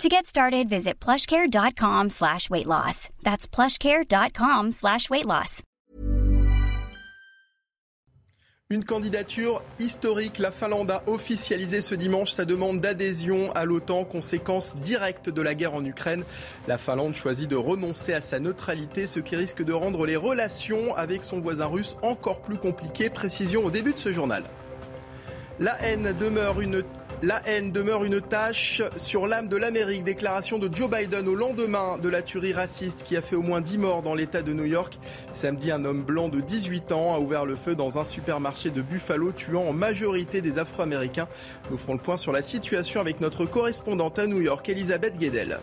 To 0.00 0.08
get 0.08 0.26
started, 0.26 0.68
visit 0.68 0.98
plushcare.com 0.98 2.10
slash 2.10 2.50
weight 2.50 2.66
loss. 2.66 3.08
That's 3.22 3.46
plushcare.com 3.46 4.72
slash 4.72 5.08
weight 5.10 5.26
loss. 5.26 5.62
Une 8.70 8.84
candidature 8.84 9.62
historique. 9.78 10.38
La 10.38 10.50
Finlande 10.50 10.90
a 10.90 11.02
officialisé 11.06 11.82
ce 11.82 11.94
dimanche 11.94 12.30
sa 12.30 12.46
demande 12.46 12.80
d'adhésion 12.80 13.52
à 13.52 13.66
l'OTAN, 13.66 14.04
conséquence 14.04 14.76
directe 14.76 15.28
de 15.28 15.42
la 15.42 15.54
guerre 15.54 15.74
en 15.74 15.84
Ukraine. 15.84 16.24
La 16.66 16.78
Finlande 16.78 17.14
choisit 17.14 17.50
de 17.50 17.56
renoncer 17.56 18.14
à 18.14 18.22
sa 18.22 18.40
neutralité, 18.40 19.06
ce 19.06 19.20
qui 19.20 19.36
risque 19.36 19.62
de 19.62 19.74
rendre 19.74 20.06
les 20.06 20.16
relations 20.16 20.96
avec 20.96 21.22
son 21.22 21.40
voisin 21.40 21.66
russe 21.66 21.96
encore 22.00 22.40
plus 22.40 22.56
compliquées. 22.56 23.10
Précision 23.10 23.66
au 23.66 23.70
début 23.70 23.92
de 23.92 23.98
ce 23.98 24.10
journal. 24.10 24.42
La 25.60 25.78
haine 25.82 26.14
demeure 26.18 26.62
une 26.62 26.82
la 27.22 27.40
haine 27.46 27.70
demeure 27.70 28.02
une 28.02 28.20
tâche 28.20 28.82
sur 28.96 29.28
l'âme 29.28 29.46
de 29.46 29.56
l'Amérique. 29.56 30.02
Déclaration 30.02 30.58
de 30.58 30.68
Joe 30.74 30.90
Biden 30.90 31.28
au 31.28 31.36
lendemain 31.36 31.96
de 31.98 32.08
la 32.08 32.20
tuerie 32.20 32.52
raciste 32.52 33.04
qui 33.04 33.16
a 33.16 33.22
fait 33.22 33.36
au 33.36 33.42
moins 33.42 33.60
10 33.60 33.78
morts 33.78 34.02
dans 34.02 34.16
l'État 34.16 34.42
de 34.42 34.52
New 34.52 34.64
York. 34.64 34.98
Samedi, 35.32 35.70
un 35.70 35.84
homme 35.84 36.02
blanc 36.02 36.28
de 36.28 36.40
18 36.40 36.90
ans 36.90 37.14
a 37.14 37.20
ouvert 37.20 37.44
le 37.44 37.54
feu 37.54 37.76
dans 37.76 37.98
un 37.98 38.04
supermarché 38.04 38.70
de 38.70 38.82
Buffalo, 38.82 39.30
tuant 39.30 39.68
en 39.68 39.72
majorité 39.72 40.40
des 40.40 40.58
Afro-Américains. 40.58 41.28
Nous 41.70 41.78
ferons 41.78 41.94
le 41.94 42.00
point 42.00 42.16
sur 42.16 42.32
la 42.32 42.42
situation 42.42 43.00
avec 43.00 43.20
notre 43.20 43.46
correspondante 43.46 44.18
à 44.18 44.26
New 44.26 44.40
York, 44.40 44.68
Elisabeth 44.68 45.16
Guedel. 45.16 45.58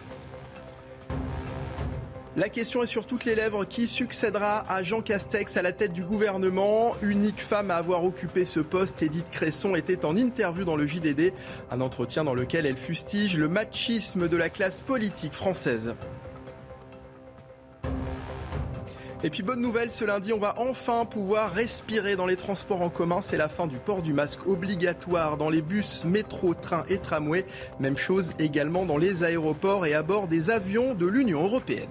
La 2.40 2.48
question 2.48 2.82
est 2.82 2.88
sur 2.88 3.06
toutes 3.06 3.26
les 3.26 3.36
lèvres. 3.36 3.66
Qui 3.66 3.86
succédera 3.86 4.64
à 4.72 4.82
Jean 4.82 5.02
Castex 5.02 5.58
à 5.58 5.62
la 5.62 5.74
tête 5.74 5.92
du 5.92 6.06
gouvernement? 6.06 6.96
Unique 7.02 7.42
femme 7.42 7.70
à 7.70 7.76
avoir 7.76 8.06
occupé 8.06 8.46
ce 8.46 8.62
poste, 8.62 9.04
Edith 9.04 9.30
Cresson 9.30 9.76
était 9.76 10.06
en 10.06 10.16
interview 10.16 10.64
dans 10.64 10.78
le 10.78 10.88
JDD. 10.88 11.34
Un 11.70 11.82
entretien 11.82 12.24
dans 12.24 12.34
lequel 12.34 12.66
elle 12.66 12.78
fustige 12.78 13.38
le 13.38 13.50
machisme 13.50 14.30
de 14.30 14.38
la 14.38 14.48
classe 14.48 14.80
politique 14.80 15.34
française. 15.34 15.96
Et 19.22 19.30
puis 19.30 19.44
bonne 19.44 19.60
nouvelle, 19.60 19.92
ce 19.92 20.06
lundi, 20.06 20.32
on 20.32 20.40
va 20.40 20.56
enfin 20.60 21.04
pouvoir 21.04 21.52
respirer 21.52 22.16
dans 22.16 22.26
les 22.26 22.38
transports 22.38 22.82
en 22.82 22.90
commun. 22.90 23.20
C'est 23.20 23.36
la 23.36 23.50
fin 23.50 23.68
du 23.68 23.76
port 23.76 24.02
du 24.02 24.14
masque 24.14 24.48
obligatoire 24.48 25.36
dans 25.36 25.50
les 25.50 25.62
bus, 25.62 26.06
métro, 26.06 26.54
trains 26.54 26.86
et 26.88 27.00
tramways. 27.00 27.46
Même 27.82 27.98
chose 27.98 28.32
également 28.40 28.86
dans 28.86 28.98
les 28.98 29.26
aéroports 29.26 29.86
et 29.86 29.94
à 29.94 30.04
bord 30.04 30.30
des 30.30 30.50
avions 30.52 30.94
de 30.94 31.06
l'Union 31.06 31.44
européenne. 31.44 31.90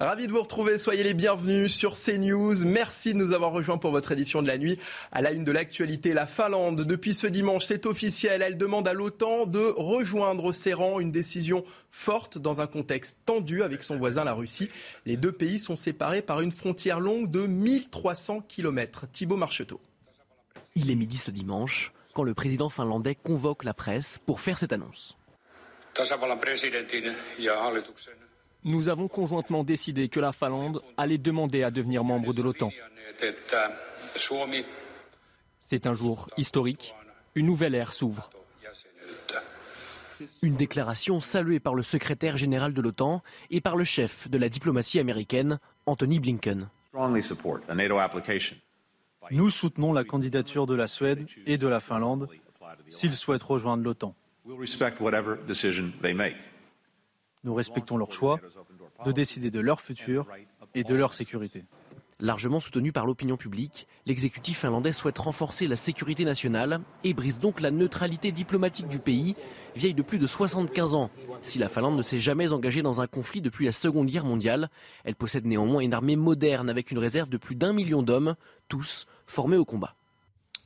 Ravi 0.00 0.26
de 0.26 0.32
vous 0.32 0.40
retrouver, 0.40 0.78
soyez 0.78 1.02
les 1.02 1.12
bienvenus 1.12 1.74
sur 1.74 1.92
CNews. 1.92 2.64
Merci 2.64 3.12
de 3.12 3.18
nous 3.18 3.34
avoir 3.34 3.52
rejoints 3.52 3.76
pour 3.76 3.90
votre 3.90 4.12
édition 4.12 4.40
de 4.40 4.46
la 4.46 4.56
nuit. 4.56 4.78
À 5.12 5.20
la 5.20 5.30
une 5.30 5.44
de 5.44 5.52
l'actualité, 5.52 6.14
la 6.14 6.26
Finlande, 6.26 6.86
depuis 6.86 7.12
ce 7.12 7.26
dimanche, 7.26 7.66
c'est 7.66 7.84
officiel, 7.84 8.40
elle 8.40 8.56
demande 8.56 8.88
à 8.88 8.94
l'OTAN 8.94 9.44
de 9.44 9.74
rejoindre 9.76 10.52
ses 10.52 10.72
rangs, 10.72 11.00
une 11.00 11.12
décision 11.12 11.66
forte 11.90 12.38
dans 12.38 12.62
un 12.62 12.66
contexte 12.66 13.18
tendu 13.26 13.62
avec 13.62 13.82
son 13.82 13.98
voisin 13.98 14.24
la 14.24 14.32
Russie. 14.32 14.70
Les 15.04 15.18
deux 15.18 15.32
pays 15.32 15.60
sont 15.60 15.76
séparés 15.76 16.22
par 16.22 16.40
une 16.40 16.50
frontière 16.50 16.98
longue 16.98 17.30
de 17.30 17.44
1300 17.46 18.40
km. 18.48 19.04
Thibaut 19.12 19.36
Marcheteau. 19.36 19.82
Il 20.76 20.90
est 20.90 20.94
midi 20.94 21.18
ce 21.18 21.30
dimanche 21.30 21.92
quand 22.14 22.22
le 22.22 22.32
président 22.32 22.70
finlandais 22.70 23.16
convoque 23.16 23.64
la 23.64 23.74
presse 23.74 24.18
pour 24.24 24.40
faire 24.40 24.56
cette 24.56 24.72
annonce. 24.72 25.18
Nous 28.64 28.88
avons 28.88 29.08
conjointement 29.08 29.64
décidé 29.64 30.08
que 30.08 30.20
la 30.20 30.32
Finlande 30.32 30.82
allait 30.96 31.18
demander 31.18 31.62
à 31.62 31.70
devenir 31.70 32.04
membre 32.04 32.34
de 32.34 32.42
l'OTAN. 32.42 32.70
C'est 35.60 35.86
un 35.86 35.94
jour 35.94 36.28
historique. 36.36 36.94
Une 37.34 37.46
nouvelle 37.46 37.74
ère 37.74 37.92
s'ouvre. 37.92 38.30
Une 40.42 40.56
déclaration 40.56 41.20
saluée 41.20 41.60
par 41.60 41.74
le 41.74 41.82
secrétaire 41.82 42.36
général 42.36 42.74
de 42.74 42.82
l'OTAN 42.82 43.22
et 43.50 43.62
par 43.62 43.76
le 43.76 43.84
chef 43.84 44.28
de 44.28 44.36
la 44.36 44.50
diplomatie 44.50 44.98
américaine, 44.98 45.58
Anthony 45.86 46.20
Blinken. 46.20 46.68
Nous 49.30 49.50
soutenons 49.50 49.92
la 49.92 50.04
candidature 50.04 50.66
de 50.66 50.74
la 50.74 50.88
Suède 50.88 51.26
et 51.46 51.56
de 51.56 51.68
la 51.68 51.80
Finlande 51.80 52.28
s'ils 52.88 53.14
souhaitent 53.14 53.42
rejoindre 53.42 53.84
l'OTAN. 53.84 54.14
Nous 57.44 57.54
respectons 57.54 57.96
leur 57.96 58.12
choix 58.12 58.38
de 59.04 59.12
décider 59.12 59.50
de 59.50 59.60
leur 59.60 59.80
futur 59.80 60.26
et 60.74 60.84
de 60.84 60.94
leur 60.94 61.14
sécurité. 61.14 61.64
Largement 62.22 62.60
soutenu 62.60 62.92
par 62.92 63.06
l'opinion 63.06 63.38
publique, 63.38 63.88
l'exécutif 64.04 64.58
finlandais 64.58 64.92
souhaite 64.92 65.16
renforcer 65.16 65.66
la 65.66 65.76
sécurité 65.76 66.26
nationale 66.26 66.82
et 67.02 67.14
brise 67.14 67.40
donc 67.40 67.62
la 67.62 67.70
neutralité 67.70 68.30
diplomatique 68.30 68.88
du 68.88 68.98
pays, 68.98 69.36
vieille 69.74 69.94
de 69.94 70.02
plus 70.02 70.18
de 70.18 70.26
75 70.26 70.94
ans. 70.94 71.10
Si 71.40 71.58
la 71.58 71.70
Finlande 71.70 71.96
ne 71.96 72.02
s'est 72.02 72.20
jamais 72.20 72.52
engagée 72.52 72.82
dans 72.82 73.00
un 73.00 73.06
conflit 73.06 73.40
depuis 73.40 73.64
la 73.64 73.72
Seconde 73.72 74.08
Guerre 74.08 74.26
mondiale, 74.26 74.68
elle 75.04 75.16
possède 75.16 75.46
néanmoins 75.46 75.80
une 75.80 75.94
armée 75.94 76.16
moderne 76.16 76.68
avec 76.68 76.90
une 76.90 76.98
réserve 76.98 77.30
de 77.30 77.38
plus 77.38 77.54
d'un 77.54 77.72
million 77.72 78.02
d'hommes, 78.02 78.36
tous 78.68 79.06
formés 79.26 79.56
au 79.56 79.64
combat. 79.64 79.96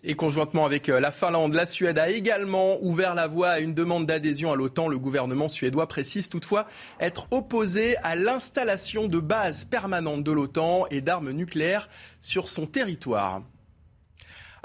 Et 0.06 0.15
conjointement 0.16 0.66
avec 0.66 0.91
euh, 0.91 1.00
la 1.00 1.10
Finlande, 1.10 1.54
la 1.54 1.65
Suède 1.65 1.98
a 1.98 2.10
également 2.10 2.76
ouvert 2.82 3.15
la 3.15 3.26
voie 3.26 3.48
à 3.48 3.60
une 3.60 3.72
demande 3.72 4.04
d'adhésion 4.04 4.53
à 4.53 4.56
l'OTAN. 4.56 4.87
Le 4.87 4.98
gouvernement 4.98 5.48
suédois 5.48 5.87
précise 5.87 6.28
toutefois 6.28 6.66
être 7.00 7.26
opposé 7.31 7.97
à 8.03 8.15
l'installation 8.15 9.09
de 9.09 9.19
bases 9.19 9.65
permanentes 9.65 10.22
de 10.22 10.31
l'OTAN 10.31 10.84
et 10.91 11.00
d'armes 11.00 11.31
nucléaires 11.31 11.88
sur 12.20 12.48
son 12.48 12.66
territoire. 12.66 13.41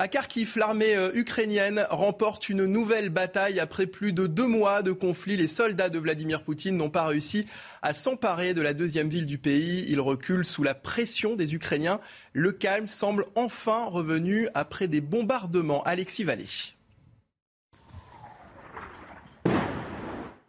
À 0.01 0.07
Kharkiv, 0.07 0.53
l'armée 0.55 0.95
euh, 0.95 1.11
ukrainienne 1.13 1.85
remporte 1.89 2.47
une 2.47 2.63
nouvelle 2.63 3.09
bataille 3.09 3.59
après 3.59 3.85
plus 3.85 4.13
de 4.13 4.27
deux 4.27 4.47
mois 4.47 4.81
de 4.81 4.93
conflit. 4.93 5.35
Les 5.35 5.49
soldats 5.49 5.89
de 5.89 5.99
Vladimir 5.99 6.41
Poutine 6.41 6.77
n'ont 6.77 6.89
pas 6.89 7.05
réussi 7.05 7.47
à 7.81 7.93
s'emparer 7.93 8.53
de 8.53 8.61
la 8.61 8.73
deuxième 8.73 9.09
ville 9.09 9.25
du 9.25 9.37
pays. 9.37 9.83
Ils 9.89 9.99
reculent 9.99 10.45
sous 10.45 10.63
la 10.63 10.73
pression 10.73 11.35
des 11.35 11.53
Ukrainiens. 11.53 11.99
Le 12.31 12.53
calme 12.53 12.87
semble 12.87 13.25
enfin 13.35 13.87
revenu 13.87 14.47
après 14.53 14.87
des 14.87 15.01
bombardements. 15.01 15.83
Alexis 15.83 16.23
Vallée. 16.23 16.45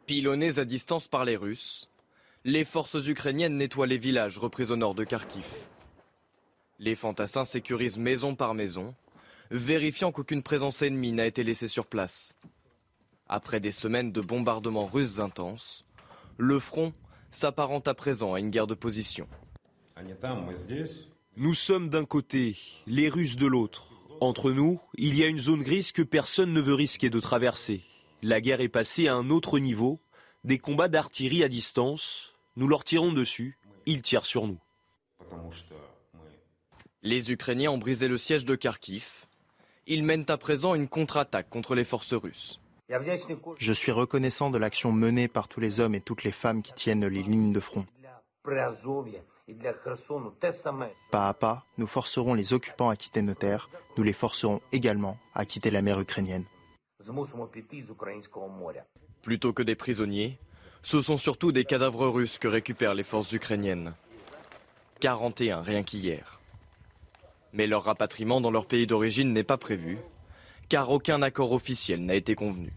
Pilonnés 0.06 0.60
à 0.60 0.65
distance 0.65 1.09
par 1.09 1.25
les 1.25 1.34
Russes, 1.34 1.91
les 2.44 2.65
forces 2.65 3.05
ukrainiennes 3.05 3.56
nettoient 3.56 3.89
les 3.89 3.99
villages 3.99 4.39
repris 4.39 4.71
au 4.71 4.77
nord 4.77 4.94
de 4.94 5.03
Kharkiv. 5.03 5.43
Les 6.78 6.94
fantassins 6.94 7.44
sécurisent 7.44 7.99
maison 7.99 8.37
par 8.37 8.55
maison 8.55 8.94
vérifiant 9.50 10.12
qu'aucune 10.12 10.43
présence 10.43 10.83
ennemie 10.83 11.12
n'a 11.12 11.27
été 11.27 11.43
laissée 11.43 11.69
sur 11.69 11.87
place. 11.87 12.34
Après 13.28 13.61
des 13.61 13.72
semaines 13.72 14.12
de 14.12 14.21
bombardements 14.21 14.87
russes 14.87 15.19
intenses, 15.19 15.84
le 16.38 16.59
front 16.59 16.93
s'apparente 17.31 17.89
à 17.89 17.94
présent 17.94 18.34
à 18.34 18.41
une 18.41 18.50
guerre 18.50 18.66
de 18.66 18.75
position. 18.75 19.28
Nous 21.37 21.55
sommes 21.55 21.89
d'un 21.89 22.05
côté, 22.05 22.56
les 22.87 23.09
Russes 23.09 23.37
de 23.37 23.47
l'autre. 23.47 23.89
Entre 24.21 24.50
nous, 24.50 24.81
il 24.97 25.16
y 25.16 25.22
a 25.22 25.28
une 25.28 25.39
zone 25.39 25.63
grise 25.63 25.92
que 25.92 26.03
personne 26.03 26.53
ne 26.53 26.60
veut 26.60 26.75
risquer 26.75 27.09
de 27.09 27.21
traverser. 27.21 27.83
La 28.22 28.41
guerre 28.41 28.60
est 28.60 28.69
passée 28.69 29.09
à 29.09 29.15
un 29.15 29.30
autre 29.30 29.59
niveau, 29.59 30.01
des 30.45 30.59
combats 30.59 30.89
d'artillerie 30.89 31.45
à 31.45 31.48
distance, 31.48 32.34
nous 32.57 32.69
leur 32.69 32.84
tirons 32.84 33.13
dessus, 33.13 33.59
ils 33.86 34.03
tirent 34.03 34.27
sur 34.27 34.47
nous. 34.47 34.59
Les 37.03 37.30
Ukrainiens 37.30 37.71
ont 37.71 37.78
brisé 37.78 38.09
le 38.09 38.19
siège 38.19 38.45
de 38.45 38.54
Kharkiv, 38.57 39.27
ils 39.86 40.03
mènent 40.03 40.27
à 40.28 40.36
présent 40.36 40.74
une 40.74 40.88
contre-attaque 40.88 41.48
contre 41.48 41.74
les 41.74 41.84
forces 41.84 42.15
russes. 42.15 42.60
Je 43.59 43.72
suis 43.72 43.92
reconnaissant 43.92 44.50
de 44.50 44.59
l'action 44.59 44.92
menée 44.92 45.28
par 45.28 45.48
tous 45.48 45.60
les 45.60 45.80
hommes 45.80 45.94
et 45.94 46.00
toutes 46.00 46.24
les 46.24 46.32
femmes 46.32 46.62
qui 46.62 46.72
tiennent 46.72 47.06
les 47.06 47.22
lignes 47.22 47.53
de 47.53 47.60
front. 47.60 47.86
Pas 51.10 51.28
à 51.28 51.34
pas, 51.34 51.65
nous 51.78 51.86
forcerons 51.86 52.34
les 52.34 52.53
occupants 52.53 52.88
à 52.88 52.97
quitter 52.97 53.22
nos 53.22 53.34
terres, 53.34 53.68
nous 53.97 54.03
les 54.03 54.12
forcerons 54.12 54.60
également 54.72 55.18
à 55.34 55.44
quitter 55.44 55.71
la 55.71 55.82
mer 55.82 56.00
ukrainienne. 56.00 56.44
Plutôt 59.22 59.53
que 59.53 59.62
des 59.62 59.74
prisonniers, 59.77 60.38
ce 60.82 61.00
sont 61.00 61.16
surtout 61.16 61.53
des 61.53 61.65
cadavres 61.65 62.09
russes 62.09 62.38
que 62.38 62.48
récupèrent 62.48 62.94
les 62.94 63.04
forces 63.04 63.32
ukrainiennes. 63.32 63.94
41 65.00 65.62
rien 65.62 65.82
qu'hier. 65.82 66.40
Mais 67.53 67.67
leur 67.67 67.85
rapatriement 67.85 68.41
dans 68.41 68.51
leur 68.51 68.67
pays 68.67 68.87
d'origine 68.87 69.33
n'est 69.33 69.45
pas 69.45 69.59
prévu, 69.59 69.99
car 70.69 70.91
aucun 70.91 71.23
accord 71.23 71.53
officiel 71.53 72.05
n'a 72.05 72.15
été 72.15 72.35
convenu. 72.35 72.73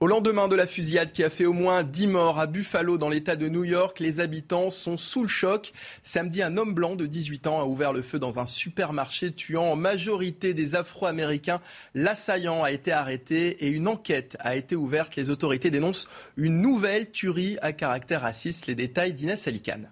Au 0.00 0.06
lendemain 0.06 0.48
de 0.48 0.56
la 0.56 0.66
fusillade 0.66 1.12
qui 1.12 1.22
a 1.22 1.30
fait 1.30 1.46
au 1.46 1.52
moins 1.52 1.84
10 1.84 2.08
morts 2.08 2.40
à 2.40 2.46
Buffalo 2.46 2.98
dans 2.98 3.08
l'État 3.08 3.36
de 3.36 3.48
New 3.48 3.62
York, 3.62 4.00
les 4.00 4.18
habitants 4.18 4.70
sont 4.70 4.98
sous 4.98 5.22
le 5.22 5.28
choc. 5.28 5.72
Samedi, 6.02 6.42
un 6.42 6.56
homme 6.56 6.74
blanc 6.74 6.96
de 6.96 7.06
18 7.06 7.46
ans 7.46 7.60
a 7.60 7.64
ouvert 7.64 7.92
le 7.92 8.02
feu 8.02 8.18
dans 8.18 8.40
un 8.40 8.44
supermarché 8.44 9.32
tuant 9.32 9.70
en 9.70 9.76
majorité 9.76 10.52
des 10.52 10.74
Afro-Américains. 10.74 11.60
L'assaillant 11.94 12.64
a 12.64 12.72
été 12.72 12.90
arrêté 12.90 13.64
et 13.64 13.70
une 13.70 13.86
enquête 13.86 14.36
a 14.40 14.56
été 14.56 14.74
ouverte. 14.74 15.14
Les 15.14 15.30
autorités 15.30 15.70
dénoncent 15.70 16.08
une 16.36 16.60
nouvelle 16.60 17.10
tuerie 17.10 17.56
à 17.62 17.72
caractère 17.72 18.22
raciste. 18.22 18.66
Les 18.66 18.74
détails 18.74 19.14
d'Inès 19.14 19.46
Alicane. 19.46 19.90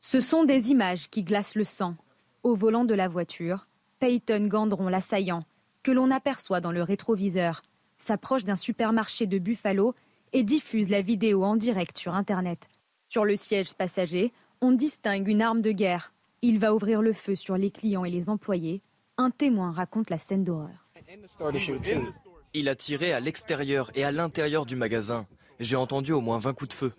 Ce 0.00 0.20
sont 0.20 0.44
des 0.44 0.70
images 0.70 1.10
qui 1.10 1.22
glacent 1.22 1.54
le 1.54 1.64
sang. 1.64 1.96
Au 2.42 2.54
volant 2.54 2.84
de 2.84 2.94
la 2.94 3.08
voiture, 3.08 3.66
Peyton 3.98 4.46
Gandron, 4.46 4.88
l'assaillant, 4.88 5.40
que 5.82 5.90
l'on 5.90 6.10
aperçoit 6.10 6.60
dans 6.60 6.72
le 6.72 6.82
rétroviseur, 6.82 7.62
s'approche 7.98 8.44
d'un 8.44 8.56
supermarché 8.56 9.26
de 9.26 9.38
Buffalo 9.38 9.94
et 10.32 10.44
diffuse 10.44 10.88
la 10.88 11.02
vidéo 11.02 11.42
en 11.42 11.56
direct 11.56 11.98
sur 11.98 12.14
Internet. 12.14 12.68
Sur 13.08 13.24
le 13.24 13.36
siège 13.36 13.74
passager, 13.74 14.32
on 14.60 14.72
distingue 14.72 15.28
une 15.28 15.42
arme 15.42 15.62
de 15.62 15.72
guerre. 15.72 16.12
Il 16.42 16.58
va 16.58 16.74
ouvrir 16.74 17.02
le 17.02 17.12
feu 17.12 17.34
sur 17.34 17.56
les 17.56 17.70
clients 17.70 18.04
et 18.04 18.10
les 18.10 18.28
employés. 18.28 18.82
Un 19.16 19.30
témoin 19.30 19.72
raconte 19.72 20.10
la 20.10 20.18
scène 20.18 20.44
d'horreur. 20.44 20.86
Il 22.54 22.68
a 22.68 22.76
tiré 22.76 23.12
à 23.12 23.20
l'extérieur 23.20 23.90
et 23.94 24.04
à 24.04 24.12
l'intérieur 24.12 24.64
du 24.64 24.76
magasin. 24.76 25.26
J'ai 25.58 25.76
entendu 25.76 26.12
au 26.12 26.20
moins 26.20 26.38
20 26.38 26.54
coups 26.54 26.68
de 26.68 26.74
feu. 26.74 26.92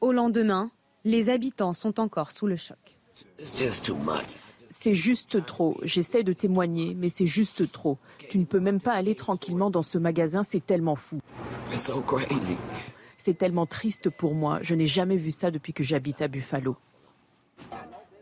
Au 0.00 0.12
lendemain, 0.12 0.70
les 1.04 1.30
habitants 1.30 1.72
sont 1.72 1.98
encore 1.98 2.30
sous 2.30 2.46
le 2.46 2.56
choc. 2.56 2.98
C'est 4.70 4.94
juste 4.94 5.44
trop. 5.46 5.78
J'essaie 5.82 6.24
de 6.24 6.32
témoigner, 6.32 6.94
mais 6.94 7.08
c'est 7.08 7.26
juste 7.26 7.70
trop. 7.70 7.98
Tu 8.28 8.38
ne 8.38 8.44
peux 8.44 8.58
même 8.58 8.80
pas 8.80 8.92
aller 8.92 9.14
tranquillement 9.14 9.70
dans 9.70 9.82
ce 9.82 9.98
magasin, 9.98 10.42
c'est 10.42 10.64
tellement 10.64 10.96
fou. 10.96 11.20
C'est 13.18 13.38
tellement 13.38 13.66
triste 13.66 14.10
pour 14.10 14.34
moi. 14.34 14.58
Je 14.62 14.74
n'ai 14.74 14.86
jamais 14.86 15.16
vu 15.16 15.30
ça 15.30 15.50
depuis 15.50 15.72
que 15.72 15.84
j'habite 15.84 16.20
à 16.22 16.28
Buffalo. 16.28 16.76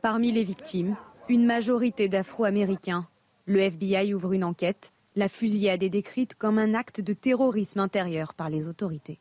Parmi 0.02 0.30
les 0.30 0.44
victimes, 0.44 0.96
une 1.28 1.46
majorité 1.46 2.08
d'Afro-Américains. 2.08 3.08
Le 3.46 3.60
FBI 3.60 4.14
ouvre 4.14 4.32
une 4.32 4.44
enquête. 4.44 4.92
La 5.16 5.28
fusillade 5.28 5.82
est 5.82 5.90
décrite 5.90 6.34
comme 6.34 6.58
un 6.58 6.74
acte 6.74 7.00
de 7.00 7.12
terrorisme 7.12 7.80
intérieur 7.80 8.34
par 8.34 8.50
les 8.50 8.68
autorités. 8.68 9.18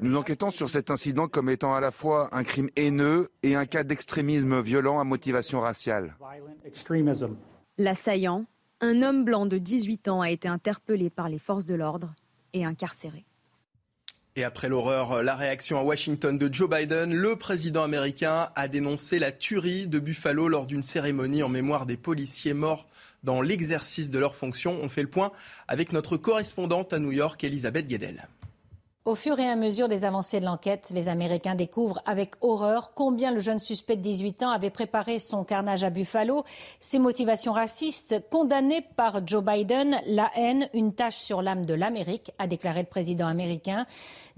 Nous 0.00 0.16
enquêtons 0.16 0.50
sur 0.50 0.70
cet 0.70 0.90
incident 0.90 1.28
comme 1.28 1.48
étant 1.48 1.74
à 1.74 1.80
la 1.80 1.90
fois 1.90 2.28
un 2.32 2.44
crime 2.44 2.68
haineux 2.76 3.30
et 3.42 3.54
un 3.54 3.66
cas 3.66 3.84
d'extrémisme 3.84 4.60
violent 4.60 5.00
à 5.00 5.04
motivation 5.04 5.60
raciale. 5.60 6.16
L'assaillant, 7.78 8.46
un 8.80 9.02
homme 9.02 9.24
blanc 9.24 9.46
de 9.46 9.58
18 9.58 10.08
ans, 10.08 10.20
a 10.20 10.30
été 10.30 10.48
interpellé 10.48 11.10
par 11.10 11.28
les 11.28 11.38
forces 11.38 11.66
de 11.66 11.74
l'ordre 11.74 12.14
et 12.52 12.64
incarcéré. 12.64 13.24
Et 14.36 14.42
après 14.42 14.68
l'horreur, 14.68 15.22
la 15.22 15.36
réaction 15.36 15.78
à 15.78 15.84
Washington 15.84 16.36
de 16.36 16.52
Joe 16.52 16.68
Biden, 16.68 17.14
le 17.14 17.36
président 17.36 17.84
américain 17.84 18.50
a 18.56 18.66
dénoncé 18.66 19.20
la 19.20 19.30
tuerie 19.30 19.86
de 19.86 20.00
Buffalo 20.00 20.48
lors 20.48 20.66
d'une 20.66 20.82
cérémonie 20.82 21.44
en 21.44 21.48
mémoire 21.48 21.86
des 21.86 21.96
policiers 21.96 22.52
morts 22.52 22.88
dans 23.22 23.42
l'exercice 23.42 24.10
de 24.10 24.18
leurs 24.18 24.34
fonctions. 24.34 24.76
On 24.82 24.88
fait 24.88 25.02
le 25.02 25.08
point 25.08 25.30
avec 25.68 25.92
notre 25.92 26.16
correspondante 26.16 26.92
à 26.92 26.98
New 26.98 27.12
York, 27.12 27.44
Elisabeth 27.44 27.86
Guedel. 27.86 28.26
Au 29.06 29.14
fur 29.14 29.38
et 29.38 29.46
à 29.46 29.54
mesure 29.54 29.90
des 29.90 30.06
avancées 30.06 30.40
de 30.40 30.46
l'enquête, 30.46 30.90
les 30.94 31.10
Américains 31.10 31.54
découvrent 31.54 32.00
avec 32.06 32.36
horreur 32.40 32.92
combien 32.94 33.32
le 33.32 33.38
jeune 33.38 33.58
suspect 33.58 33.96
de 33.96 34.00
18 34.00 34.44
ans 34.44 34.50
avait 34.50 34.70
préparé 34.70 35.18
son 35.18 35.44
carnage 35.44 35.84
à 35.84 35.90
Buffalo. 35.90 36.42
Ses 36.80 36.98
motivations 36.98 37.52
racistes, 37.52 38.24
condamnées 38.30 38.80
par 38.80 39.20
Joe 39.26 39.44
Biden, 39.44 40.00
la 40.06 40.30
haine, 40.36 40.70
une 40.72 40.94
tâche 40.94 41.18
sur 41.18 41.42
l'âme 41.42 41.66
de 41.66 41.74
l'Amérique, 41.74 42.32
a 42.38 42.46
déclaré 42.46 42.80
le 42.80 42.88
président 42.88 43.26
américain. 43.26 43.84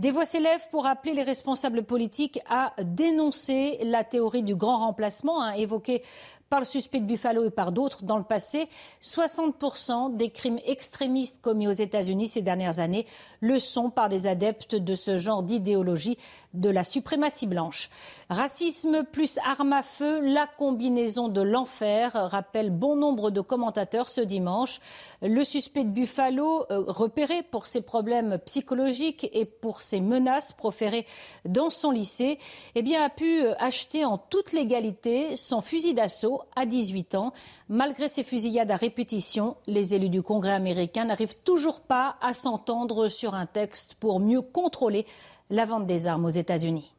Des 0.00 0.10
voix 0.10 0.26
s'élèvent 0.26 0.68
pour 0.72 0.88
appeler 0.88 1.14
les 1.14 1.22
responsables 1.22 1.84
politiques 1.84 2.40
à 2.50 2.72
dénoncer 2.82 3.78
la 3.84 4.02
théorie 4.02 4.42
du 4.42 4.56
grand 4.56 4.78
remplacement, 4.78 5.44
hein, 5.44 5.52
évoquée 5.52 6.02
par 6.48 6.60
le 6.60 6.64
suspect 6.64 7.00
de 7.00 7.06
Buffalo 7.06 7.44
et 7.44 7.50
par 7.50 7.72
d'autres 7.72 8.04
dans 8.04 8.18
le 8.18 8.24
passé. 8.24 8.68
60% 9.02 10.16
des 10.16 10.30
crimes 10.30 10.60
extrémistes 10.64 11.40
commis 11.40 11.66
aux 11.66 11.72
États-Unis 11.72 12.28
ces 12.28 12.42
dernières 12.42 12.78
années 12.78 13.06
le 13.40 13.58
sont 13.58 13.90
par 13.90 14.08
des 14.08 14.26
adeptes 14.26 14.76
de 14.76 14.94
ce 14.94 15.18
genre 15.18 15.42
d'idéologie 15.42 16.18
de 16.54 16.70
la 16.70 16.84
suprématie 16.84 17.46
blanche. 17.46 17.90
Racisme 18.30 19.04
plus 19.04 19.38
arme 19.44 19.72
à 19.72 19.82
feu, 19.82 20.20
la 20.20 20.46
combinaison 20.46 21.28
de 21.28 21.40
l'enfer, 21.40 22.12
rappelle 22.14 22.70
bon 22.70 22.96
nombre 22.96 23.30
de 23.30 23.40
commentateurs 23.40 24.08
ce 24.08 24.20
dimanche. 24.20 24.80
Le 25.22 25.44
suspect 25.44 25.84
de 25.84 25.90
Buffalo, 25.90 26.64
euh, 26.70 26.84
repéré 26.86 27.42
pour 27.42 27.66
ses 27.66 27.82
problèmes 27.82 28.38
psychologiques 28.46 29.28
et 29.32 29.44
pour 29.44 29.80
ses 29.80 30.00
menaces 30.00 30.52
proférées 30.52 31.06
dans 31.44 31.70
son 31.70 31.90
lycée, 31.90 32.38
eh 32.74 32.96
a 32.96 33.10
pu 33.10 33.42
euh, 33.42 33.54
acheter 33.58 34.04
en 34.04 34.16
toute 34.16 34.52
légalité 34.52 35.36
son 35.36 35.60
fusil 35.60 35.92
d'assaut 35.92 36.35
à 36.56 36.66
18 36.66 37.14
ans. 37.14 37.32
Malgré 37.68 38.08
ces 38.08 38.22
fusillades 38.22 38.70
à 38.70 38.76
répétition, 38.76 39.56
les 39.66 39.94
élus 39.94 40.08
du 40.08 40.22
Congrès 40.22 40.52
américain 40.52 41.04
n'arrivent 41.04 41.42
toujours 41.44 41.80
pas 41.80 42.16
à 42.20 42.34
s'entendre 42.34 43.08
sur 43.08 43.34
un 43.34 43.46
texte 43.46 43.94
pour 43.94 44.20
mieux 44.20 44.42
contrôler 44.42 45.06
la 45.50 45.64
vente 45.64 45.86
des 45.86 46.06
armes 46.08 46.24
aux 46.24 46.30
États-Unis. 46.30 46.95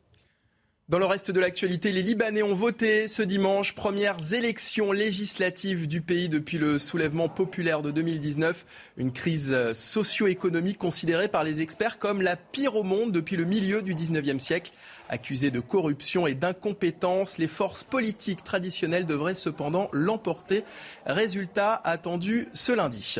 Dans 0.89 0.99
le 0.99 1.05
reste 1.05 1.31
de 1.31 1.41
l'actualité, 1.41 1.91
les 1.91 2.01
Libanais 2.01 2.43
ont 2.43 2.55
voté 2.55 3.09
ce 3.09 3.21
dimanche, 3.21 3.75
premières 3.75 4.33
élections 4.33 4.93
législatives 4.93 5.85
du 5.85 5.99
pays 5.99 6.29
depuis 6.29 6.57
le 6.57 6.79
soulèvement 6.79 7.27
populaire 7.27 7.81
de 7.81 7.91
2019. 7.91 8.65
Une 8.95 9.11
crise 9.11 9.53
socio-économique 9.73 10.77
considérée 10.77 11.27
par 11.27 11.43
les 11.43 11.61
experts 11.61 11.99
comme 11.99 12.21
la 12.21 12.37
pire 12.37 12.77
au 12.77 12.83
monde 12.83 13.11
depuis 13.11 13.35
le 13.35 13.43
milieu 13.43 13.81
du 13.81 13.95
19e 13.95 14.39
siècle. 14.39 14.71
Accusées 15.09 15.51
de 15.51 15.59
corruption 15.59 16.25
et 16.25 16.35
d'incompétence, 16.35 17.37
les 17.37 17.49
forces 17.49 17.83
politiques 17.83 18.45
traditionnelles 18.45 19.05
devraient 19.05 19.35
cependant 19.35 19.89
l'emporter. 19.91 20.63
Résultat 21.05 21.81
attendu 21.83 22.47
ce 22.53 22.71
lundi. 22.71 23.17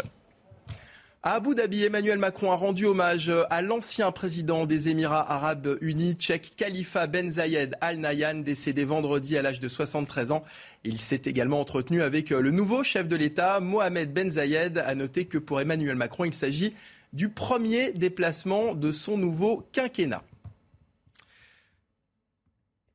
À 1.24 1.34
Abu 1.34 1.56
Dhabi, 1.56 1.84
Emmanuel 1.84 2.19
Macron 2.19 2.52
a 2.52 2.56
rendu 2.56 2.86
hommage 2.86 3.31
à 3.50 3.62
l'ancien 3.64 4.12
président 4.12 4.68
des 4.68 4.88
Émirats 4.88 5.30
arabes 5.31 5.78
unis, 5.81 6.14
tchèque 6.14 6.54
Khalifa 6.56 7.08
Ben 7.08 7.31
Zayed 7.31 7.75
Al 7.81 7.98
Nahyan, 7.98 8.36
décédé 8.36 8.86
vendredi 8.86 9.36
à 9.36 9.42
l'âge 9.42 9.60
de 9.60 9.68
73 9.68 10.31
ans. 10.31 10.44
Il 10.84 11.02
s'est 11.02 11.24
également 11.25 11.60
entretenu 11.60 12.04
avec 12.04 12.30
le 12.30 12.52
nouveau 12.52 12.84
chef 12.84 13.08
de 13.08 13.16
l'État, 13.16 13.60
Mohamed 13.60 14.14
Ben 14.14 14.30
Zayed. 14.30 14.78
A 14.78 14.94
noter 14.94 15.26
que 15.26 15.40
pour 15.40 15.59
Emmanuel 15.59 15.95
Macron, 15.95 16.24
il 16.24 16.36
s'agit 16.36 16.76
du 17.14 17.30
premier 17.30 17.92
déplacement 17.92 18.76
de 18.76 18.92
son 18.92 19.18
nouveau 19.18 19.68
quinquennat. 19.71 20.24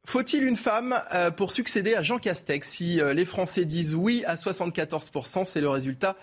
Faut-il 0.05 0.43
une 0.43 0.57
femme 0.57 0.97
euh, 1.15 1.31
pour 1.31 1.53
succéder 1.53 1.95
à 1.95 2.03
Jean 2.03 2.19
Castex? 2.19 2.69
Si 2.69 3.01
euh, 3.01 3.15
les 3.15 3.25
Français 3.25 3.65
disent 3.65 3.95
oui 3.95 4.25
à 4.27 4.35
74%, 4.35 5.45
c'est 5.45 5.61
le 5.61 5.69
résultat 5.69 6.17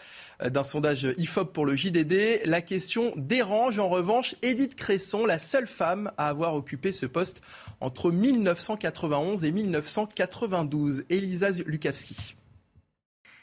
euh, 0.43 0.49
d'un 0.49 0.63
sondage 0.63 1.07
IFOP 1.17 1.53
pour 1.53 1.65
le 1.65 1.77
JDD. 1.77 2.41
La 2.45 2.61
question 2.61 3.13
dérange 3.15 3.79
en 3.79 3.87
revanche 3.87 4.35
Edith 4.41 4.75
Cresson, 4.75 5.25
la 5.25 5.39
seule 5.39 5.65
femme 5.65 6.11
à 6.17 6.27
avoir 6.27 6.55
occupé 6.55 6.91
ce 6.91 7.05
poste 7.05 7.41
entre 7.79 8.11
1991 8.11 9.45
et 9.45 9.51
1992. 9.51 11.05
Elisa 11.09 11.51
Lukavski 11.65 12.35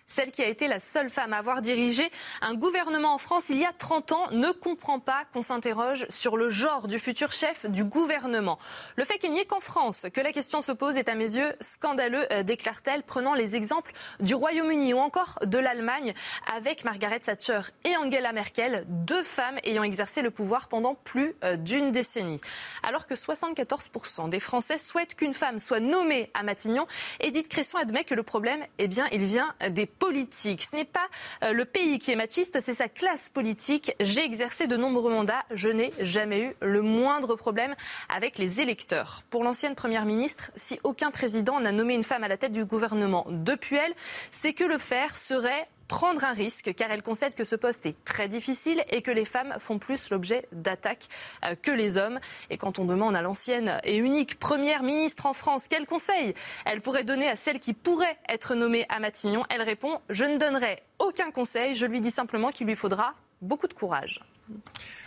celle 0.08 0.30
qui 0.30 0.42
a 0.42 0.48
été 0.48 0.68
la 0.68 0.80
seule 0.80 1.10
femme 1.10 1.32
à 1.32 1.38
avoir 1.38 1.62
dirigé 1.62 2.10
un 2.40 2.54
gouvernement 2.54 3.14
en 3.14 3.18
France 3.18 3.44
il 3.48 3.58
y 3.58 3.64
a 3.64 3.72
30 3.72 4.12
ans, 4.12 4.26
ne 4.32 4.50
comprend 4.52 5.00
pas 5.00 5.24
qu'on 5.32 5.42
s'interroge 5.42 6.06
sur 6.08 6.36
le 6.36 6.50
genre 6.50 6.88
du 6.88 6.98
futur 6.98 7.32
chef 7.32 7.66
du 7.66 7.84
gouvernement. 7.84 8.58
Le 8.96 9.04
fait 9.04 9.18
qu'il 9.18 9.32
n'y 9.32 9.40
ait 9.40 9.46
qu'en 9.46 9.60
France 9.60 10.06
que 10.12 10.20
la 10.20 10.32
question 10.32 10.62
se 10.62 10.72
pose 10.72 10.96
est 10.96 11.08
à 11.08 11.14
mes 11.14 11.36
yeux 11.36 11.52
scandaleux, 11.60 12.26
euh, 12.32 12.42
déclare-t-elle, 12.42 13.02
prenant 13.02 13.34
les 13.34 13.56
exemples 13.56 13.92
du 14.20 14.34
Royaume-Uni 14.34 14.94
ou 14.94 14.98
encore 14.98 15.38
de 15.44 15.58
l'Allemagne 15.58 16.14
avec 16.54 16.84
Margaret 16.84 17.20
Thatcher 17.20 17.60
et 17.84 17.96
Angela 17.96 18.32
Merkel, 18.32 18.84
deux 18.88 19.22
femmes 19.22 19.58
ayant 19.64 19.82
exercé 19.82 20.22
le 20.22 20.30
pouvoir 20.30 20.68
pendant 20.68 20.94
plus 20.94 21.34
euh, 21.44 21.56
d'une 21.56 21.90
décennie. 21.90 22.40
Alors 22.82 23.06
que 23.06 23.14
74% 23.14 24.28
des 24.28 24.40
Français 24.40 24.78
souhaitent 24.78 25.14
qu'une 25.14 25.34
femme 25.34 25.58
soit 25.58 25.80
nommée 25.80 26.30
à 26.34 26.42
Matignon, 26.42 26.86
Edith 27.20 27.48
Cresson 27.48 27.78
admet 27.78 28.04
que 28.04 28.14
le 28.14 28.22
problème, 28.22 28.64
eh 28.78 28.88
bien, 28.88 29.06
il 29.12 29.24
vient 29.24 29.54
des 29.70 29.86
politique. 29.98 30.62
Ce 30.70 30.76
n'est 30.76 30.84
pas 30.84 31.08
euh, 31.42 31.52
le 31.52 31.64
pays 31.64 31.98
qui 31.98 32.12
est 32.12 32.16
machiste, 32.16 32.60
c'est 32.60 32.74
sa 32.74 32.88
classe 32.88 33.28
politique. 33.28 33.94
J'ai 34.00 34.24
exercé 34.24 34.66
de 34.66 34.76
nombreux 34.76 35.10
mandats, 35.10 35.44
je 35.50 35.68
n'ai 35.68 35.92
jamais 36.00 36.40
eu 36.40 36.54
le 36.60 36.82
moindre 36.82 37.36
problème 37.36 37.74
avec 38.08 38.38
les 38.38 38.60
électeurs. 38.60 39.22
Pour 39.30 39.44
l'ancienne 39.44 39.74
Première 39.74 40.04
ministre, 40.04 40.50
si 40.56 40.78
aucun 40.84 41.10
président 41.10 41.60
n'a 41.60 41.72
nommé 41.72 41.94
une 41.94 42.04
femme 42.04 42.24
à 42.24 42.28
la 42.28 42.36
tête 42.36 42.52
du 42.52 42.64
gouvernement 42.64 43.26
depuis 43.28 43.76
elle, 43.76 43.94
c'est 44.30 44.52
que 44.52 44.64
le 44.64 44.78
faire 44.78 45.16
serait 45.16 45.68
prendre 45.88 46.24
un 46.24 46.32
risque 46.32 46.74
car 46.74 46.90
elle 46.90 47.02
concède 47.02 47.34
que 47.34 47.44
ce 47.44 47.56
poste 47.56 47.86
est 47.86 47.96
très 48.04 48.28
difficile 48.28 48.84
et 48.90 49.02
que 49.02 49.10
les 49.10 49.24
femmes 49.24 49.54
font 49.58 49.78
plus 49.78 50.10
l'objet 50.10 50.46
d'attaques 50.52 51.08
euh, 51.44 51.54
que 51.54 51.70
les 51.70 51.96
hommes. 51.96 52.18
Et 52.50 52.58
quand 52.58 52.78
on 52.78 52.84
demande 52.84 53.16
à 53.16 53.22
l'ancienne 53.22 53.80
et 53.84 53.96
unique 53.96 54.38
première 54.38 54.82
ministre 54.82 55.26
en 55.26 55.32
France 55.32 55.66
quel 55.68 55.86
conseil 55.86 56.34
elle 56.64 56.80
pourrait 56.80 57.04
donner 57.04 57.28
à 57.28 57.36
celle 57.36 57.60
qui 57.60 57.72
pourrait 57.72 58.18
être 58.28 58.54
nommée 58.54 58.86
à 58.88 59.00
Matignon, 59.00 59.44
elle 59.50 59.62
répond 59.62 60.00
Je 60.10 60.24
ne 60.24 60.38
donnerai 60.38 60.82
aucun 60.98 61.30
conseil, 61.30 61.74
je 61.74 61.86
lui 61.86 62.00
dis 62.00 62.10
simplement 62.10 62.50
qu'il 62.50 62.66
lui 62.66 62.76
faudra 62.76 63.14
beaucoup 63.42 63.68
de 63.68 63.74
courage. 63.74 64.20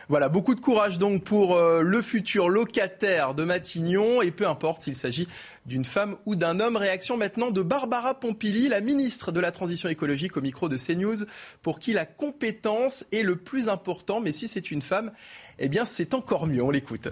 Voilà, 0.10 0.27
beaucoup 0.27 0.55
de 0.55 0.60
courage 0.60 0.98
donc 0.98 1.24
pour 1.24 1.55
euh, 1.55 1.84
le 1.84 2.01
futur 2.01 2.50
locataire 2.50 3.36
de 3.36 3.43
Matignon 3.43 4.24
et 4.24 4.31
peu 4.31 4.48
importe 4.48 4.81
s'il 4.81 4.96
s'agit 4.96 5.27
d'une 5.67 5.86
femme 5.86 6.17
ou 6.25 6.36
d'un 6.36 6.60
homme. 6.60 6.77
Réaction 6.77 7.15
maintenant 7.15 7.51
de 7.51 7.62
Barbara 7.62 8.19
Pompili, 8.19 8.69
la 8.69 8.81
ministre 8.81 9.31
de 9.31 9.39
la 9.39 9.51
Transition 9.51 9.88
écologique 9.88 10.36
au 10.36 10.41
micro 10.41 10.67
de 10.67 10.77
CNews, 10.77 11.25
pour 11.62 11.77
qui 11.77 11.93
la 11.93 12.08
compétence 12.08 13.05
est 13.12 13.22
le 13.22 13.36
plus 13.36 13.69
important. 13.69 14.19
Mais 14.19 14.31
si 14.31 14.48
c'est 14.48 14.72
une 14.72 14.81
femme, 14.81 15.12
eh 15.60 15.69
bien 15.69 15.86
c'est 15.86 16.15
encore 16.15 16.48
mieux. 16.48 16.63
On 16.63 16.72
l'écoute. 16.72 17.10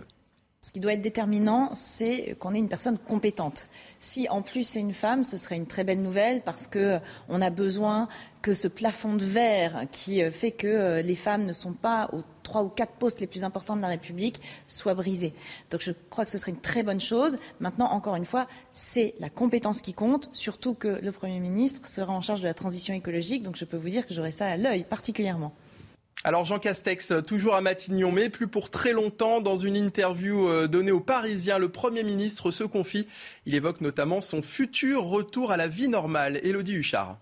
Ce 0.67 0.74
qui 0.74 0.81
doit 0.81 0.91
être 0.91 1.01
déterminant, 1.01 1.69
c'est 1.75 2.36
qu'on 2.39 2.53
ait 2.53 2.59
une 2.59 2.67
personne 2.67 2.97
compétente. 2.97 3.69
Si 4.01 4.27
en 4.27 4.41
plus 4.41 4.63
c'est 4.63 4.81
une 4.81 4.91
femme, 4.91 5.24
ce 5.24 5.38
serait 5.38 5.55
une 5.55 5.65
très 5.65 5.86
belle 5.86 6.01
nouvelle 6.01 6.41
parce 6.41 6.67
qu'on 6.67 7.41
a 7.41 7.50
besoin 7.50 8.09
que 8.41 8.53
ce 8.53 8.67
plafond 8.67 9.13
de 9.13 9.24
verre 9.24 9.86
qui 9.93 10.21
euh, 10.21 10.29
fait 10.29 10.51
que 10.51 10.67
euh, 10.67 11.01
les 11.01 11.15
femmes 11.15 11.45
ne 11.45 11.53
sont 11.53 11.71
pas 11.71 12.09
aux 12.12 12.19
trois 12.43 12.63
ou 12.63 12.67
quatre 12.67 12.91
postes 12.91 13.21
les 13.21 13.27
plus 13.27 13.45
importants 13.45 13.77
de 13.77 13.81
la 13.81 13.88
République 13.88 14.41
soit 14.67 14.93
brisé. 14.93 15.33
Donc 15.71 15.79
je 15.79 15.93
crois 16.09 16.25
que 16.25 16.31
ce 16.31 16.38
serait 16.38 16.51
une 16.51 16.59
très 16.59 16.83
bonne 16.83 17.00
chose. 17.00 17.38
Maintenant, 17.62 17.89
encore 17.89 18.17
une 18.17 18.25
fois, 18.25 18.45
c'est 18.74 19.15
la 19.21 19.29
compétence 19.29 19.79
qui 19.79 19.93
compte, 19.93 20.29
surtout 20.33 20.74
que 20.74 21.00
le 21.01 21.12
Premier 21.13 21.39
ministre 21.39 21.88
sera 21.88 22.12
en 22.12 22.19
charge 22.19 22.41
de 22.41 22.45
la 22.45 22.53
transition 22.53 22.93
écologique. 22.93 23.41
Donc 23.41 23.55
je 23.55 23.63
peux 23.63 23.77
vous 23.77 23.89
dire 23.89 24.05
que 24.05 24.13
j'aurai 24.13 24.31
ça 24.31 24.47
à 24.47 24.57
l'œil 24.57 24.83
particulièrement. 24.83 25.53
Alors 26.24 26.45
Jean 26.45 26.59
Castex, 26.59 27.13
toujours 27.25 27.55
à 27.55 27.62
Matignon, 27.62 28.12
mais 28.12 28.29
plus 28.29 28.47
pour 28.47 28.69
très 28.69 28.91
longtemps. 28.91 29.39
Dans 29.39 29.57
une 29.57 29.75
interview 29.75 30.50
euh, 30.50 30.67
donnée 30.67 30.91
aux 30.91 31.00
Parisiens, 31.00 31.59
le 31.59 31.69
Premier 31.69 32.03
ministre 32.03 32.51
se 32.51 32.63
confie. 32.63 33.07
Il 33.45 33.55
évoque 33.55 33.81
notamment 33.81 34.19
son 34.21 34.41
futur 34.41 35.03
retour 35.03 35.51
à 35.51 35.57
la 35.57 35.67
vie 35.67 35.88
normale. 35.88 36.39
Élodie 36.43 36.74
Huchard. 36.74 37.17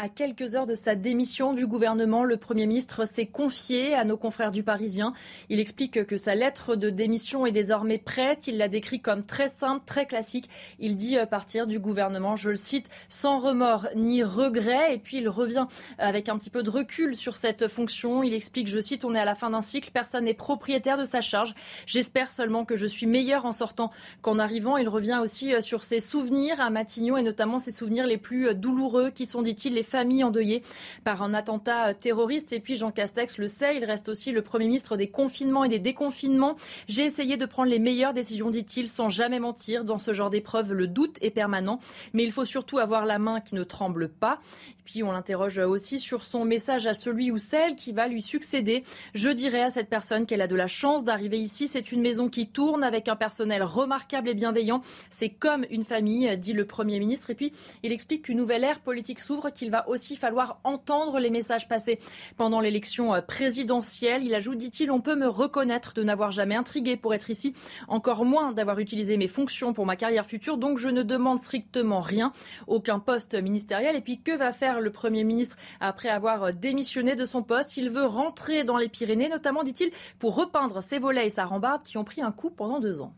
À 0.00 0.08
quelques 0.08 0.54
heures 0.54 0.66
de 0.66 0.76
sa 0.76 0.94
démission 0.94 1.54
du 1.54 1.66
gouvernement, 1.66 2.22
le 2.22 2.36
Premier 2.36 2.68
ministre 2.68 3.04
s'est 3.04 3.26
confié 3.26 3.94
à 3.94 4.04
nos 4.04 4.16
confrères 4.16 4.52
du 4.52 4.62
Parisien. 4.62 5.12
Il 5.48 5.58
explique 5.58 6.06
que 6.06 6.16
sa 6.16 6.36
lettre 6.36 6.76
de 6.76 6.88
démission 6.88 7.46
est 7.46 7.50
désormais 7.50 7.98
prête. 7.98 8.46
Il 8.46 8.58
la 8.58 8.68
décrit 8.68 9.00
comme 9.00 9.26
très 9.26 9.48
simple, 9.48 9.84
très 9.84 10.06
classique. 10.06 10.48
Il 10.78 10.94
dit 10.94 11.16
partir 11.28 11.66
du 11.66 11.80
gouvernement, 11.80 12.36
je 12.36 12.50
le 12.50 12.56
cite, 12.56 12.88
sans 13.08 13.40
remords 13.40 13.88
ni 13.96 14.22
regret. 14.22 14.94
Et 14.94 14.98
puis 14.98 15.16
il 15.16 15.28
revient 15.28 15.66
avec 15.98 16.28
un 16.28 16.38
petit 16.38 16.50
peu 16.50 16.62
de 16.62 16.70
recul 16.70 17.16
sur 17.16 17.34
cette 17.34 17.66
fonction. 17.66 18.22
Il 18.22 18.34
explique, 18.34 18.68
je 18.68 18.78
cite, 18.78 19.04
on 19.04 19.16
est 19.16 19.20
à 19.20 19.24
la 19.24 19.34
fin 19.34 19.50
d'un 19.50 19.60
cycle, 19.60 19.90
personne 19.92 20.26
n'est 20.26 20.32
propriétaire 20.32 20.96
de 20.96 21.04
sa 21.04 21.20
charge. 21.20 21.56
J'espère 21.86 22.30
seulement 22.30 22.64
que 22.64 22.76
je 22.76 22.86
suis 22.86 23.06
meilleur 23.06 23.46
en 23.46 23.52
sortant 23.52 23.90
qu'en 24.22 24.38
arrivant. 24.38 24.76
Il 24.76 24.88
revient 24.88 25.18
aussi 25.20 25.60
sur 25.60 25.82
ses 25.82 25.98
souvenirs 25.98 26.60
à 26.60 26.70
Matignon 26.70 27.16
et 27.16 27.24
notamment 27.24 27.58
ses 27.58 27.72
souvenirs 27.72 28.06
les 28.06 28.16
plus 28.16 28.54
douloureux 28.54 29.10
qui 29.10 29.26
sont, 29.26 29.42
dit-il, 29.42 29.74
les 29.74 29.87
familles 29.88 30.24
endeuillées 30.24 30.62
par 31.04 31.22
un 31.22 31.34
attentat 31.34 31.94
terroriste. 31.94 32.52
Et 32.52 32.60
puis 32.60 32.76
Jean 32.76 32.90
Castex 32.90 33.38
le 33.38 33.48
sait, 33.48 33.76
il 33.76 33.84
reste 33.84 34.08
aussi 34.08 34.32
le 34.32 34.42
Premier 34.42 34.66
ministre 34.66 34.96
des 34.96 35.08
confinements 35.08 35.64
et 35.64 35.68
des 35.68 35.78
déconfinements. 35.78 36.56
J'ai 36.86 37.04
essayé 37.04 37.36
de 37.36 37.46
prendre 37.46 37.70
les 37.70 37.78
meilleures 37.78 38.14
décisions, 38.14 38.50
dit-il, 38.50 38.88
sans 38.88 39.08
jamais 39.08 39.40
mentir. 39.40 39.84
Dans 39.84 39.98
ce 39.98 40.12
genre 40.12 40.30
d'épreuve, 40.30 40.72
le 40.72 40.86
doute 40.86 41.16
est 41.20 41.30
permanent, 41.30 41.80
mais 42.12 42.24
il 42.24 42.32
faut 42.32 42.44
surtout 42.44 42.78
avoir 42.78 43.06
la 43.06 43.18
main 43.18 43.40
qui 43.40 43.54
ne 43.54 43.64
tremble 43.64 44.08
pas. 44.08 44.40
Et 44.70 44.82
puis 44.84 45.02
on 45.02 45.12
l'interroge 45.12 45.58
aussi 45.58 45.98
sur 45.98 46.22
son 46.22 46.44
message 46.44 46.86
à 46.86 46.94
celui 46.94 47.30
ou 47.30 47.38
celle 47.38 47.74
qui 47.74 47.92
va 47.92 48.08
lui 48.08 48.22
succéder. 48.22 48.84
Je 49.14 49.28
dirais 49.28 49.62
à 49.62 49.70
cette 49.70 49.88
personne 49.88 50.24
qu'elle 50.26 50.40
a 50.40 50.46
de 50.46 50.56
la 50.56 50.66
chance 50.66 51.04
d'arriver 51.04 51.38
ici. 51.38 51.68
C'est 51.68 51.92
une 51.92 52.00
maison 52.00 52.28
qui 52.28 52.48
tourne 52.48 52.82
avec 52.82 53.08
un 53.08 53.16
personnel 53.16 53.62
remarquable 53.62 54.28
et 54.30 54.34
bienveillant. 54.34 54.80
C'est 55.10 55.28
comme 55.28 55.66
une 55.70 55.84
famille, 55.84 56.36
dit 56.38 56.52
le 56.52 56.64
Premier 56.64 56.98
ministre. 56.98 57.30
Et 57.30 57.34
puis 57.34 57.52
il 57.82 57.92
explique 57.92 58.22
qu'une 58.22 58.38
nouvelle 58.38 58.64
ère 58.64 58.80
politique 58.80 59.20
s'ouvre, 59.20 59.50
qu'il 59.50 59.70
va 59.70 59.77
aussi 59.86 60.16
falloir 60.16 60.60
entendre 60.64 61.18
les 61.18 61.30
messages 61.30 61.68
passés 61.68 61.98
pendant 62.36 62.60
l'élection 62.60 63.14
euh, 63.14 63.20
présidentielle. 63.20 64.24
Il 64.24 64.34
ajoute, 64.34 64.58
dit-il, 64.58 64.90
on 64.90 65.00
peut 65.00 65.14
me 65.14 65.28
reconnaître 65.28 65.94
de 65.94 66.02
n'avoir 66.02 66.30
jamais 66.30 66.56
intrigué 66.56 66.96
pour 66.96 67.14
être 67.14 67.30
ici, 67.30 67.54
encore 67.86 68.24
moins 68.24 68.52
d'avoir 68.52 68.78
utilisé 68.78 69.16
mes 69.16 69.28
fonctions 69.28 69.72
pour 69.72 69.86
ma 69.86 69.96
carrière 69.96 70.26
future. 70.26 70.56
Donc 70.56 70.78
je 70.78 70.88
ne 70.88 71.02
demande 71.02 71.38
strictement 71.38 72.00
rien, 72.00 72.32
aucun 72.66 72.98
poste 72.98 73.34
ministériel. 73.34 73.96
Et 73.96 74.00
puis 74.00 74.20
que 74.22 74.36
va 74.36 74.52
faire 74.52 74.80
le 74.80 74.90
Premier 74.90 75.24
ministre 75.24 75.56
après 75.80 76.08
avoir 76.08 76.44
euh, 76.44 76.52
démissionné 76.52 77.14
de 77.14 77.24
son 77.24 77.42
poste? 77.42 77.76
Il 77.76 77.90
veut 77.90 78.06
rentrer 78.06 78.64
dans 78.64 78.76
les 78.76 78.88
Pyrénées, 78.88 79.28
notamment, 79.28 79.62
dit-il, 79.62 79.90
pour 80.18 80.34
repeindre 80.34 80.82
ses 80.82 80.98
volets 80.98 81.26
et 81.26 81.30
sa 81.30 81.44
rambarde 81.44 81.82
qui 81.82 81.98
ont 81.98 82.04
pris 82.04 82.22
un 82.22 82.32
coup 82.32 82.50
pendant 82.50 82.80
deux 82.80 83.00
ans. 83.00 83.14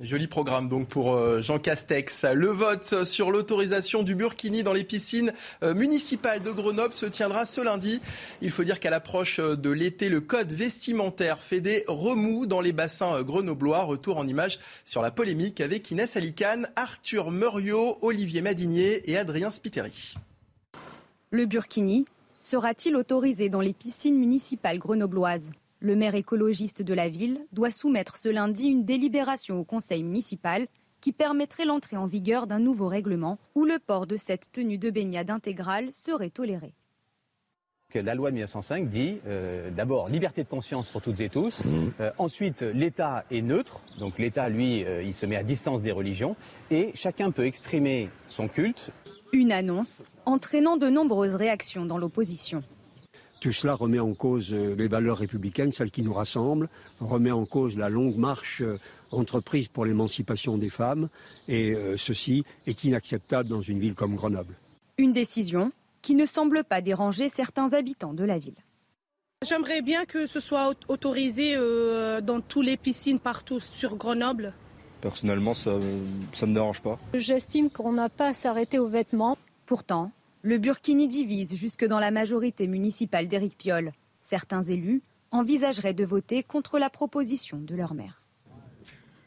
Joli 0.00 0.26
programme 0.26 0.70
donc 0.70 0.88
pour 0.88 1.12
euh, 1.12 1.42
Jean 1.42 1.58
Castex. 1.58 2.24
Le 2.24 2.46
vote 2.46 3.04
sur 3.04 3.30
l'autorisation 3.30 4.02
du 4.02 4.14
burkini 4.14 4.62
dans 4.62 4.72
les 4.72 4.84
piscines 4.84 5.34
euh, 5.62 5.74
municipales 5.74 6.42
de 6.42 6.50
Grenoble 6.50 6.94
se 6.94 7.04
tiendra 7.04 7.44
ce 7.44 7.60
lundi. 7.60 8.00
Il 8.40 8.50
faut 8.50 8.64
dire 8.64 8.80
qu'à 8.80 8.88
l'approche 8.88 9.38
euh, 9.38 9.54
de 9.54 9.68
l'été, 9.68 10.08
le 10.08 10.22
code 10.22 10.50
vestimentaire 10.50 11.38
fait 11.38 11.60
des 11.60 11.84
remous 11.88 12.46
dans 12.46 12.62
les 12.62 12.72
bassins 12.72 13.22
grenoblois. 13.22 13.82
Retour 13.82 14.16
en 14.16 14.26
image 14.26 14.58
sur 14.86 15.02
la 15.02 15.10
polémique 15.10 15.60
avec 15.60 15.90
Inès 15.90 16.16
Alicane, 16.16 16.68
Arthur 16.74 17.30
Muriot, 17.30 17.98
Olivier 18.00 18.40
Madinier 18.40 19.10
et 19.10 19.18
Adrien 19.18 19.50
Spiteri. 19.50 20.14
Le 21.30 21.44
burkini 21.44 22.06
sera-t-il 22.38 22.96
autorisé 22.96 23.50
dans 23.50 23.60
les 23.60 23.74
piscines 23.74 24.16
municipales 24.16 24.78
grenobloises? 24.78 25.50
Le 25.82 25.96
maire 25.96 26.14
écologiste 26.14 26.80
de 26.80 26.94
la 26.94 27.08
ville 27.08 27.40
doit 27.52 27.70
soumettre 27.70 28.16
ce 28.16 28.28
lundi 28.28 28.68
une 28.68 28.84
délibération 28.84 29.58
au 29.58 29.64
conseil 29.64 30.04
municipal 30.04 30.68
qui 31.00 31.12
permettrait 31.12 31.64
l'entrée 31.64 31.96
en 31.96 32.06
vigueur 32.06 32.46
d'un 32.46 32.60
nouveau 32.60 32.86
règlement 32.86 33.38
où 33.56 33.64
le 33.64 33.80
port 33.80 34.06
de 34.06 34.16
cette 34.16 34.52
tenue 34.52 34.78
de 34.78 34.90
baignade 34.90 35.30
intégrale 35.30 35.92
serait 35.92 36.30
toléré. 36.30 36.74
La 37.94 38.14
loi 38.14 38.30
de 38.30 38.36
1905 38.36 38.88
dit 38.88 39.18
euh, 39.26 39.70
d'abord 39.70 40.08
liberté 40.08 40.44
de 40.44 40.48
conscience 40.48 40.88
pour 40.88 41.02
toutes 41.02 41.20
et 41.20 41.28
tous. 41.28 41.66
Mmh. 41.66 41.90
Euh, 42.00 42.10
ensuite, 42.16 42.62
l'État 42.62 43.24
est 43.30 43.42
neutre, 43.42 43.82
donc 43.98 44.18
l'État, 44.18 44.48
lui, 44.48 44.82
euh, 44.84 45.02
il 45.02 45.12
se 45.12 45.26
met 45.26 45.36
à 45.36 45.42
distance 45.42 45.82
des 45.82 45.92
religions, 45.92 46.34
et 46.70 46.92
chacun 46.94 47.32
peut 47.32 47.44
exprimer 47.44 48.08
son 48.28 48.48
culte. 48.48 48.92
Une 49.34 49.52
annonce 49.52 50.04
entraînant 50.24 50.78
de 50.78 50.88
nombreuses 50.88 51.34
réactions 51.34 51.84
dans 51.84 51.98
l'opposition. 51.98 52.62
Tout 53.42 53.50
cela 53.50 53.74
remet 53.74 53.98
en 53.98 54.14
cause 54.14 54.52
euh, 54.52 54.76
les 54.76 54.86
valeurs 54.86 55.18
républicaines, 55.18 55.72
celles 55.72 55.90
qui 55.90 56.02
nous 56.02 56.12
rassemblent, 56.12 56.68
remet 57.00 57.32
en 57.32 57.44
cause 57.44 57.76
la 57.76 57.88
longue 57.88 58.16
marche 58.16 58.62
euh, 58.62 58.78
entreprise 59.10 59.66
pour 59.66 59.84
l'émancipation 59.84 60.58
des 60.58 60.70
femmes, 60.70 61.08
et 61.48 61.72
euh, 61.72 61.96
ceci 61.96 62.44
est 62.68 62.84
inacceptable 62.84 63.48
dans 63.48 63.60
une 63.60 63.80
ville 63.80 63.94
comme 63.94 64.14
Grenoble. 64.14 64.54
Une 64.96 65.12
décision 65.12 65.72
qui 66.02 66.14
ne 66.14 66.24
semble 66.24 66.62
pas 66.62 66.80
déranger 66.80 67.30
certains 67.34 67.72
habitants 67.72 68.14
de 68.14 68.22
la 68.22 68.38
ville. 68.38 68.54
J'aimerais 69.44 69.82
bien 69.82 70.04
que 70.04 70.26
ce 70.26 70.38
soit 70.38 70.76
autorisé 70.86 71.56
dans 72.22 72.40
toutes 72.40 72.64
les 72.64 72.76
piscines 72.76 73.18
partout 73.18 73.58
sur 73.58 73.96
Grenoble. 73.96 74.54
Personnellement, 75.00 75.54
ça 75.54 75.78
ne 75.78 76.46
me 76.46 76.54
dérange 76.54 76.80
pas. 76.80 76.96
J'estime 77.12 77.70
qu'on 77.70 77.92
n'a 77.92 78.08
pas 78.08 78.28
à 78.28 78.34
s'arrêter 78.34 78.78
aux 78.78 78.86
vêtements. 78.86 79.36
Pourtant, 79.66 80.12
le 80.42 80.58
Burkini 80.58 81.06
divise 81.06 81.54
jusque 81.54 81.86
dans 81.86 82.00
la 82.00 82.10
majorité 82.10 82.66
municipale 82.66 83.28
d'Éric 83.28 83.56
Piolle. 83.56 83.92
Certains 84.20 84.62
élus 84.62 85.02
envisageraient 85.30 85.94
de 85.94 86.04
voter 86.04 86.42
contre 86.42 86.78
la 86.80 86.90
proposition 86.90 87.58
de 87.58 87.76
leur 87.76 87.94
maire. 87.94 88.22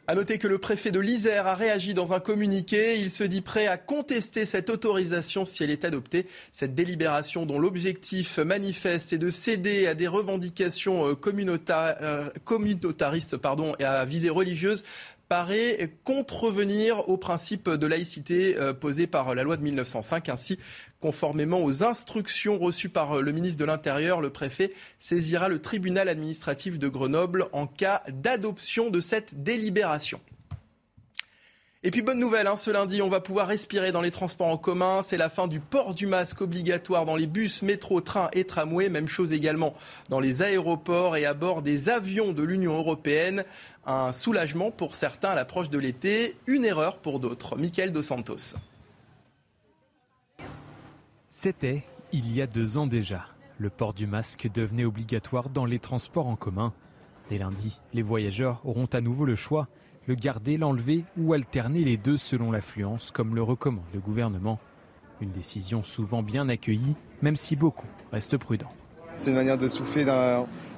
A 0.07 0.13
noter 0.13 0.37
que 0.37 0.47
le 0.47 0.59
préfet 0.59 0.91
de 0.91 0.99
l'Isère 0.99 1.47
a 1.47 1.55
réagi 1.55 1.95
dans 1.95 2.13
un 2.13 2.19
communiqué. 2.19 2.99
Il 2.99 3.09
se 3.09 3.23
dit 3.23 3.41
prêt 3.41 3.65
à 3.65 3.77
contester 3.77 4.45
cette 4.45 4.69
autorisation 4.69 5.45
si 5.45 5.63
elle 5.63 5.71
est 5.71 5.83
adoptée. 5.83 6.27
Cette 6.51 6.75
délibération 6.75 7.47
dont 7.47 7.57
l'objectif 7.57 8.37
manifeste 8.37 9.13
est 9.13 9.17
de 9.17 9.31
céder 9.31 9.87
à 9.87 9.95
des 9.95 10.07
revendications 10.07 11.07
euh, 11.07 11.15
euh, 11.69 12.29
communautaristes 12.43 13.35
et 13.79 13.83
à 13.83 14.05
visée 14.05 14.29
religieuse 14.29 14.83
paraît 15.27 15.97
contrevenir 16.03 17.09
au 17.09 17.17
principe 17.17 17.69
de 17.69 17.87
laïcité 17.87 18.57
euh, 18.57 18.73
posé 18.73 19.07
par 19.07 19.33
la 19.35 19.43
loi 19.43 19.57
de 19.57 19.63
1905. 19.63 20.29
Ainsi, 20.29 20.59
conformément 20.99 21.63
aux 21.63 21.83
instructions 21.83 22.57
reçues 22.57 22.89
par 22.89 23.21
le 23.21 23.31
ministre 23.31 23.59
de 23.59 23.65
l'Intérieur, 23.65 24.21
le 24.21 24.29
préfet 24.29 24.73
saisira 24.99 25.49
le 25.49 25.61
tribunal 25.61 26.09
administratif 26.09 26.79
de 26.79 26.87
Grenoble 26.87 27.47
en 27.53 27.67
cas 27.67 28.03
d'adoption 28.09 28.89
de 28.89 29.01
cette 29.01 29.43
délibération. 29.43 30.19
Et 31.85 31.91
puis 31.91 32.01
bonne 32.01 32.19
nouvelle, 32.19 32.47
hein, 32.47 32.55
ce 32.55 32.71
lundi, 32.71 33.03
on 33.03 33.09
va 33.09 33.19
pouvoir 33.19 33.45
respirer 33.45 33.91
dans 33.91 34.01
les 34.01 34.09
transports 34.09 34.47
en 34.47 34.57
commun. 34.57 35.03
C'est 35.03 35.17
la 35.17 35.29
fin 35.29 35.47
du 35.47 35.59
port 35.59 35.93
du 35.93 36.07
masque 36.07 36.41
obligatoire 36.41 37.05
dans 37.05 37.15
les 37.15 37.27
bus, 37.27 37.61
métro, 37.61 38.01
trains 38.01 38.31
et 38.33 38.43
tramways. 38.43 38.89
Même 38.89 39.07
chose 39.07 39.33
également 39.33 39.75
dans 40.09 40.19
les 40.19 40.41
aéroports 40.41 41.15
et 41.15 41.25
à 41.25 41.35
bord 41.35 41.61
des 41.61 41.89
avions 41.89 42.33
de 42.33 42.41
l'Union 42.41 42.75
européenne. 42.75 43.45
Un 43.85 44.13
soulagement 44.13 44.71
pour 44.71 44.95
certains 44.95 45.29
à 45.29 45.35
l'approche 45.35 45.69
de 45.69 45.77
l'été, 45.77 46.35
une 46.47 46.65
erreur 46.65 46.97
pour 46.97 47.19
d'autres. 47.19 47.55
Michael 47.55 47.91
Dos 47.91 48.01
Santos. 48.01 48.55
C'était 51.29 51.83
Il 52.11 52.33
y 52.33 52.41
a 52.41 52.47
deux 52.47 52.79
ans 52.79 52.87
déjà, 52.87 53.27
le 53.59 53.69
port 53.69 53.93
du 53.93 54.07
masque 54.07 54.49
devenait 54.51 54.85
obligatoire 54.85 55.49
dans 55.49 55.65
les 55.65 55.77
transports 55.77 56.25
en 56.25 56.35
commun. 56.35 56.73
Dès 57.29 57.37
lundi, 57.37 57.79
les 57.93 58.01
voyageurs 58.01 58.59
auront 58.63 58.89
à 58.91 59.01
nouveau 59.01 59.25
le 59.25 59.35
choix, 59.35 59.67
le 60.07 60.15
garder, 60.15 60.57
l'enlever 60.57 61.03
ou 61.17 61.33
alterner 61.33 61.83
les 61.83 61.97
deux 61.97 62.17
selon 62.17 62.51
l'affluence, 62.51 63.11
comme 63.11 63.35
le 63.35 63.41
recommande 63.41 63.85
le 63.93 63.99
gouvernement. 63.99 64.59
Une 65.21 65.31
décision 65.31 65.83
souvent 65.83 66.21
bien 66.21 66.49
accueillie, 66.49 66.95
même 67.21 67.35
si 67.35 67.55
beaucoup 67.55 67.87
restent 68.11 68.37
prudents. 68.37 68.73
C'est 69.17 69.29
une 69.29 69.37
manière 69.37 69.57
de 69.57 69.69
souffler. 69.69 70.05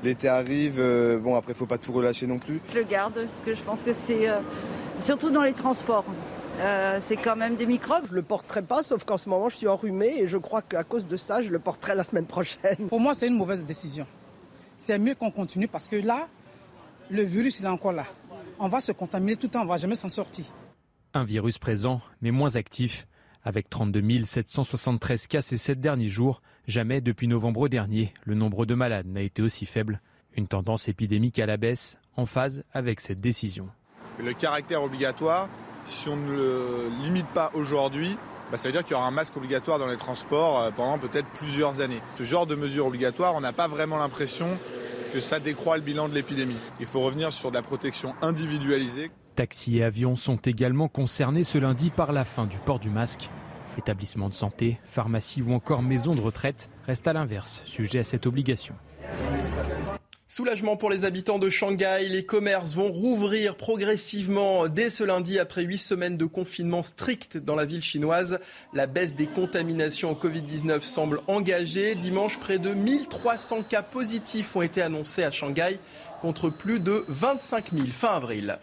L'été 0.03 0.27
arrive. 0.27 0.79
Euh, 0.79 1.17
bon, 1.17 1.35
après, 1.35 1.53
il 1.53 1.55
faut 1.55 1.65
pas 1.65 1.79
tout 1.79 1.91
relâcher 1.91 2.27
non 2.27 2.37
plus. 2.37 2.61
Je 2.71 2.77
le 2.77 2.83
garde 2.83 3.15
parce 3.15 3.41
que 3.43 3.55
je 3.55 3.61
pense 3.63 3.79
que 3.79 3.91
c'est 4.05 4.29
euh, 4.29 4.39
surtout 4.99 5.31
dans 5.31 5.41
les 5.41 5.53
transports. 5.53 6.05
Euh, 6.59 6.99
c'est 7.05 7.17
quand 7.17 7.35
même 7.35 7.55
des 7.55 7.65
microbes. 7.65 8.05
Je 8.09 8.13
le 8.13 8.21
porterai 8.21 8.61
pas, 8.61 8.83
sauf 8.83 9.03
qu'en 9.03 9.17
ce 9.17 9.27
moment 9.27 9.49
je 9.49 9.57
suis 9.57 9.67
enrhumée 9.67 10.19
et 10.19 10.27
je 10.27 10.37
crois 10.37 10.61
qu'à 10.61 10.83
cause 10.83 11.07
de 11.07 11.17
ça, 11.17 11.41
je 11.41 11.49
le 11.49 11.59
porterai 11.59 11.95
la 11.95 12.03
semaine 12.03 12.25
prochaine. 12.25 12.87
Pour 12.89 12.99
moi, 12.99 13.15
c'est 13.15 13.27
une 13.27 13.37
mauvaise 13.37 13.63
décision. 13.65 14.05
C'est 14.77 14.97
mieux 14.99 15.15
qu'on 15.15 15.31
continue 15.31 15.67
parce 15.67 15.87
que 15.87 15.95
là, 15.95 16.27
le 17.09 17.23
virus 17.23 17.59
il 17.59 17.65
est 17.65 17.69
encore 17.69 17.93
là. 17.93 18.05
On 18.59 18.67
va 18.67 18.81
se 18.81 18.91
contaminer 18.91 19.35
tout 19.35 19.45
le 19.47 19.51
temps, 19.51 19.61
on 19.61 19.67
va 19.67 19.77
jamais 19.77 19.95
s'en 19.95 20.09
sortir. 20.09 20.45
Un 21.13 21.23
virus 21.23 21.59
présent, 21.59 22.01
mais 22.21 22.31
moins 22.31 22.55
actif. 22.55 23.07
Avec 23.43 23.69
32 23.69 24.25
773 24.25 25.27
cas 25.27 25.41
ces 25.41 25.59
sept 25.59 25.79
derniers 25.79 26.07
jours, 26.07 26.41
jamais 26.67 26.99
depuis 26.99 27.27
novembre 27.27 27.69
dernier, 27.69 28.13
le 28.23 28.33
nombre 28.33 28.65
de 28.65 28.73
malades 28.73 29.05
n'a 29.05 29.21
été 29.21 29.43
aussi 29.43 29.65
faible. 29.67 30.01
Une 30.35 30.47
tendance 30.47 30.87
épidémique 30.87 31.37
à 31.39 31.45
la 31.45 31.57
baisse, 31.57 31.97
en 32.15 32.25
phase 32.25 32.63
avec 32.73 32.99
cette 32.99 33.21
décision. 33.21 33.69
Le 34.19 34.33
caractère 34.33 34.83
obligatoire, 34.83 35.49
si 35.85 36.09
on 36.09 36.17
ne 36.17 36.31
le 36.31 36.89
limite 37.03 37.27
pas 37.27 37.51
aujourd'hui, 37.53 38.17
bah, 38.51 38.57
ça 38.57 38.69
veut 38.69 38.73
dire 38.73 38.83
qu'il 38.83 38.93
y 38.93 38.95
aura 38.95 39.07
un 39.07 39.11
masque 39.11 39.37
obligatoire 39.37 39.77
dans 39.77 39.87
les 39.87 39.97
transports 39.97 40.61
euh, 40.61 40.71
pendant 40.71 40.97
peut-être 40.97 41.27
plusieurs 41.33 41.81
années. 41.81 42.01
Ce 42.17 42.23
genre 42.23 42.47
de 42.47 42.55
mesures 42.55 42.87
obligatoires, 42.87 43.35
on 43.35 43.41
n'a 43.41 43.53
pas 43.53 43.67
vraiment 43.67 43.97
l'impression 43.97 44.47
que 45.11 45.19
ça 45.19 45.39
décroît 45.39 45.77
le 45.77 45.83
bilan 45.83 46.09
de 46.09 46.13
l'épidémie. 46.13 46.55
Il 46.79 46.85
faut 46.85 47.01
revenir 47.01 47.31
sur 47.31 47.49
de 47.49 47.55
la 47.55 47.61
protection 47.61 48.13
individualisée. 48.21 49.11
Taxis 49.35 49.77
et 49.77 49.83
avions 49.83 50.15
sont 50.15 50.37
également 50.37 50.87
concernés 50.87 51.43
ce 51.43 51.57
lundi 51.57 51.89
par 51.89 52.11
la 52.11 52.25
fin 52.25 52.45
du 52.45 52.57
port 52.57 52.79
du 52.79 52.89
masque. 52.89 53.29
Établissements 53.77 54.29
de 54.29 54.33
santé, 54.33 54.79
pharmacies 54.85 55.41
ou 55.41 55.53
encore 55.53 55.83
maisons 55.83 56.15
de 56.15 56.21
retraite 56.21 56.69
restent 56.87 57.07
à 57.07 57.13
l'inverse, 57.13 57.61
sujets 57.65 57.99
à 57.99 58.03
cette 58.03 58.25
obligation. 58.25 58.73
Soulagement 60.29 60.75
pour 60.75 60.89
les 60.89 61.05
habitants 61.05 61.39
de 61.39 61.49
Shanghai. 61.49 62.09
Les 62.09 62.25
commerces 62.25 62.73
vont 62.73 62.91
rouvrir 62.91 63.55
progressivement 63.55 64.67
dès 64.67 64.89
ce 64.89 65.05
lundi 65.05 65.39
après 65.39 65.63
huit 65.63 65.77
semaines 65.77 66.17
de 66.17 66.25
confinement 66.25 66.83
strict 66.83 67.37
dans 67.37 67.55
la 67.55 67.63
ville 67.63 67.81
chinoise. 67.81 68.39
La 68.73 68.87
baisse 68.87 69.15
des 69.15 69.27
contaminations 69.27 70.11
au 70.11 70.15
Covid-19 70.15 70.81
semble 70.81 71.21
engagée. 71.27 71.95
Dimanche, 71.95 72.39
près 72.39 72.59
de 72.59 72.73
1300 72.73 73.63
cas 73.63 73.83
positifs 73.83 74.53
ont 74.57 74.61
été 74.61 74.81
annoncés 74.81 75.23
à 75.23 75.31
Shanghai 75.31 75.79
contre 76.21 76.49
plus 76.49 76.81
de 76.81 77.05
25 77.07 77.71
000 77.71 77.87
fin 77.87 78.09
avril. 78.09 78.59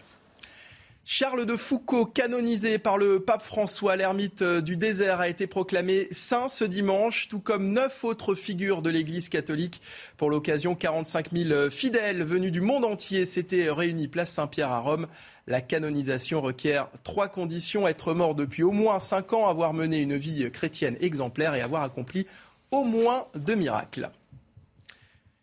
Charles 1.07 1.45
de 1.45 1.55
Foucault, 1.55 2.07
canonisé 2.07 2.79
par 2.79 2.97
le 2.97 3.19
pape 3.19 3.43
François, 3.43 3.95
l'ermite 3.95 4.41
euh, 4.41 4.59
du 4.59 4.75
désert, 4.75 5.19
a 5.19 5.29
été 5.29 5.45
proclamé 5.45 6.07
saint 6.09 6.49
ce 6.49 6.63
dimanche, 6.63 7.27
tout 7.27 7.39
comme 7.39 7.71
neuf 7.71 8.03
autres 8.03 8.33
figures 8.33 8.81
de 8.81 8.89
l'Église 8.89 9.29
catholique. 9.29 9.83
Pour 10.17 10.31
l'occasion, 10.31 10.73
45 10.73 11.27
000 11.31 11.69
fidèles 11.69 12.23
venus 12.23 12.51
du 12.51 12.59
monde 12.59 12.85
entier 12.85 13.25
s'étaient 13.25 13.69
réunis 13.69 14.07
place 14.07 14.31
Saint-Pierre 14.31 14.71
à 14.71 14.79
Rome. 14.79 15.05
La 15.45 15.61
canonisation 15.61 16.41
requiert 16.41 16.89
trois 17.03 17.27
conditions 17.27 17.87
être 17.87 18.15
mort 18.15 18.33
depuis 18.33 18.63
au 18.63 18.71
moins 18.71 18.97
cinq 18.97 19.33
ans, 19.33 19.47
avoir 19.47 19.75
mené 19.75 20.01
une 20.01 20.17
vie 20.17 20.49
chrétienne 20.49 20.97
exemplaire 21.01 21.53
et 21.53 21.61
avoir 21.61 21.83
accompli 21.83 22.25
au 22.71 22.83
moins 22.83 23.27
deux 23.35 23.53
miracles. 23.53 24.09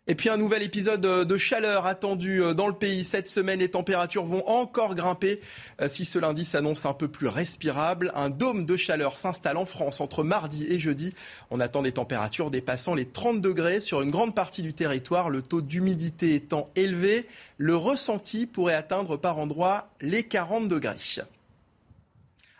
Et 0.05 0.15
puis 0.15 0.27
un 0.27 0.35
nouvel 0.35 0.63
épisode 0.63 0.99
de 0.99 1.37
chaleur 1.37 1.85
attendu 1.85 2.41
euh, 2.41 2.53
dans 2.53 2.67
le 2.67 2.73
pays. 2.73 3.05
Cette 3.05 3.29
semaine, 3.29 3.59
les 3.59 3.69
températures 3.69 4.25
vont 4.25 4.45
encore 4.49 4.95
grimper. 4.95 5.39
Euh, 5.79 5.87
si 5.87 6.03
ce 6.03 6.19
lundi 6.19 6.43
s'annonce 6.43 6.85
un 6.85 6.93
peu 6.93 7.07
plus 7.07 7.27
respirable, 7.27 8.11
un 8.13 8.29
dôme 8.29 8.65
de 8.65 8.75
chaleur 8.75 9.17
s'installe 9.17 9.55
en 9.55 9.65
France 9.65 10.01
entre 10.01 10.23
mardi 10.23 10.65
et 10.67 10.77
jeudi. 10.77 11.13
On 11.51 11.61
attend 11.61 11.83
des 11.83 11.93
températures 11.93 12.51
dépassant 12.51 12.95
les 12.95 13.05
30 13.05 13.39
degrés 13.39 13.79
sur 13.79 14.01
une 14.01 14.11
grande 14.11 14.35
partie 14.35 14.61
du 14.61 14.73
territoire, 14.73 15.29
le 15.29 15.41
taux 15.41 15.61
d'humidité 15.61 16.35
étant 16.35 16.69
élevé. 16.75 17.25
Le 17.57 17.77
ressenti 17.77 18.45
pourrait 18.45 18.75
atteindre 18.75 19.15
par 19.15 19.37
endroits 19.37 19.87
les 20.01 20.23
40 20.23 20.67
degrés. 20.67 21.23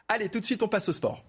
Allez, 0.08 0.29
tout 0.29 0.39
de 0.39 0.45
suite, 0.45 0.63
on 0.63 0.69
passe 0.69 0.88
au 0.88 0.93
sport. 0.93 1.25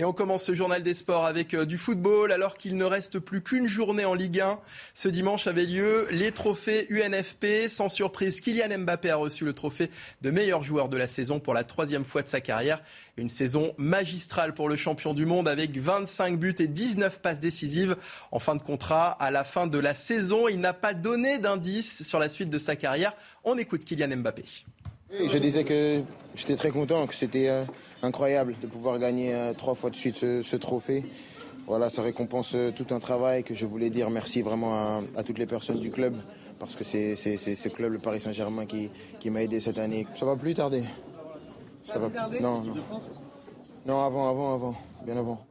Et 0.00 0.04
on 0.06 0.14
commence 0.14 0.44
ce 0.44 0.54
journal 0.54 0.82
des 0.82 0.94
sports 0.94 1.26
avec 1.26 1.52
euh, 1.52 1.66
du 1.66 1.76
football 1.76 2.32
alors 2.32 2.56
qu'il 2.56 2.78
ne 2.78 2.86
reste 2.86 3.18
plus 3.18 3.42
qu'une 3.42 3.66
journée 3.66 4.06
en 4.06 4.14
Ligue 4.14 4.40
1. 4.40 4.58
Ce 4.94 5.10
dimanche 5.10 5.46
avait 5.46 5.66
lieu 5.66 6.08
les 6.10 6.32
trophées 6.32 6.86
UNFP. 6.88 7.68
Sans 7.68 7.90
surprise, 7.90 8.40
Kylian 8.40 8.78
Mbappé 8.78 9.10
a 9.10 9.16
reçu 9.16 9.44
le 9.44 9.52
trophée 9.52 9.90
de 10.22 10.30
meilleur 10.30 10.62
joueur 10.62 10.88
de 10.88 10.96
la 10.96 11.06
saison 11.06 11.38
pour 11.38 11.52
la 11.52 11.64
troisième 11.64 12.06
fois 12.06 12.22
de 12.22 12.28
sa 12.28 12.40
carrière. 12.40 12.82
Une 13.18 13.28
saison 13.28 13.74
magistrale 13.76 14.54
pour 14.54 14.70
le 14.70 14.76
champion 14.76 15.12
du 15.12 15.26
monde 15.26 15.46
avec 15.46 15.76
25 15.76 16.38
buts 16.38 16.56
et 16.60 16.66
19 16.66 17.20
passes 17.20 17.38
décisives. 17.38 17.94
En 18.32 18.38
fin 18.38 18.56
de 18.56 18.62
contrat, 18.62 19.10
à 19.10 19.30
la 19.30 19.44
fin 19.44 19.66
de 19.66 19.78
la 19.78 19.92
saison, 19.92 20.48
il 20.48 20.60
n'a 20.60 20.72
pas 20.72 20.94
donné 20.94 21.38
d'indice 21.38 22.08
sur 22.08 22.18
la 22.18 22.30
suite 22.30 22.48
de 22.48 22.58
sa 22.58 22.74
carrière. 22.74 23.12
On 23.44 23.58
écoute 23.58 23.84
Kylian 23.84 24.16
Mbappé. 24.16 24.44
Je 25.12 25.36
disais 25.36 25.64
que 25.64 26.00
j'étais 26.36 26.56
très 26.56 26.70
content, 26.70 27.06
que 27.06 27.14
c'était 27.14 27.48
euh, 27.48 27.64
incroyable 28.02 28.56
de 28.60 28.66
pouvoir 28.66 28.98
gagner 28.98 29.34
euh, 29.34 29.52
trois 29.54 29.74
fois 29.74 29.90
de 29.90 29.96
suite 29.96 30.16
ce, 30.16 30.56
trophée. 30.56 31.04
Voilà, 31.66 31.90
ça 31.90 32.02
récompense 32.02 32.54
euh, 32.54 32.70
tout 32.70 32.86
un 32.90 33.00
travail 33.00 33.44
que 33.44 33.54
je 33.54 33.66
voulais 33.66 33.90
dire 33.90 34.10
merci 34.10 34.42
vraiment 34.42 35.02
à, 35.16 35.22
toutes 35.22 35.38
les 35.38 35.46
personnes 35.46 35.80
du 35.80 35.90
club 35.90 36.14
parce 36.58 36.76
que 36.76 36.84
c'est 36.84 37.16
ce 37.16 37.68
club, 37.68 37.92
le 37.92 37.98
Paris 37.98 38.20
Saint-Germain, 38.20 38.66
qui, 38.66 38.90
qui 39.18 39.30
m'a 39.30 39.42
aidé 39.42 39.60
cette 39.60 39.78
année. 39.78 40.06
Ça 40.14 40.26
va 40.26 40.36
plus 40.36 40.52
tarder. 40.52 40.84
Ça 41.82 41.98
va 41.98 42.10
Non, 42.38 42.60
non. 42.60 42.74
Non, 43.86 44.04
avant, 44.04 44.28
avant, 44.28 44.54
avant, 44.54 44.76
bien 45.06 45.16
avant. 45.16 45.46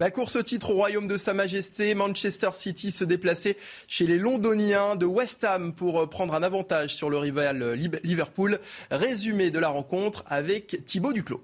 La 0.00 0.10
course 0.10 0.36
au 0.36 0.42
titre 0.42 0.70
au 0.70 0.74
royaume 0.74 1.06
de 1.06 1.16
Sa 1.16 1.34
Majesté, 1.34 1.94
Manchester 1.94 2.48
City 2.54 2.90
se 2.90 3.04
déplaçait 3.04 3.56
chez 3.86 4.06
les 4.06 4.18
Londoniens 4.18 4.96
de 4.96 5.06
West 5.06 5.44
Ham 5.44 5.74
pour 5.74 6.00
euh, 6.00 6.06
prendre 6.06 6.34
un 6.34 6.42
avantage 6.42 6.94
sur 6.94 7.10
le 7.10 7.18
rival 7.18 7.74
Liverpool. 8.02 8.58
Résumé 8.90 9.50
de 9.50 9.58
la 9.58 9.68
rencontre 9.68 10.24
avec 10.26 10.84
Thibaut 10.86 11.12
Duclos. 11.12 11.42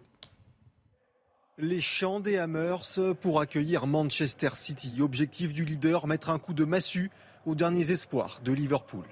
Les 1.60 1.80
chants 1.80 2.20
des 2.20 2.38
Hammers 2.38 3.00
pour 3.20 3.40
accueillir 3.40 3.88
Manchester 3.88 4.50
City. 4.54 5.00
Objectif 5.00 5.52
du 5.52 5.64
leader, 5.64 6.06
mettre 6.06 6.30
un 6.30 6.38
coup 6.38 6.54
de 6.54 6.64
massue 6.64 7.10
aux 7.46 7.56
derniers 7.56 7.90
espoirs 7.90 8.40
de 8.44 8.52
Liverpool. 8.52 9.04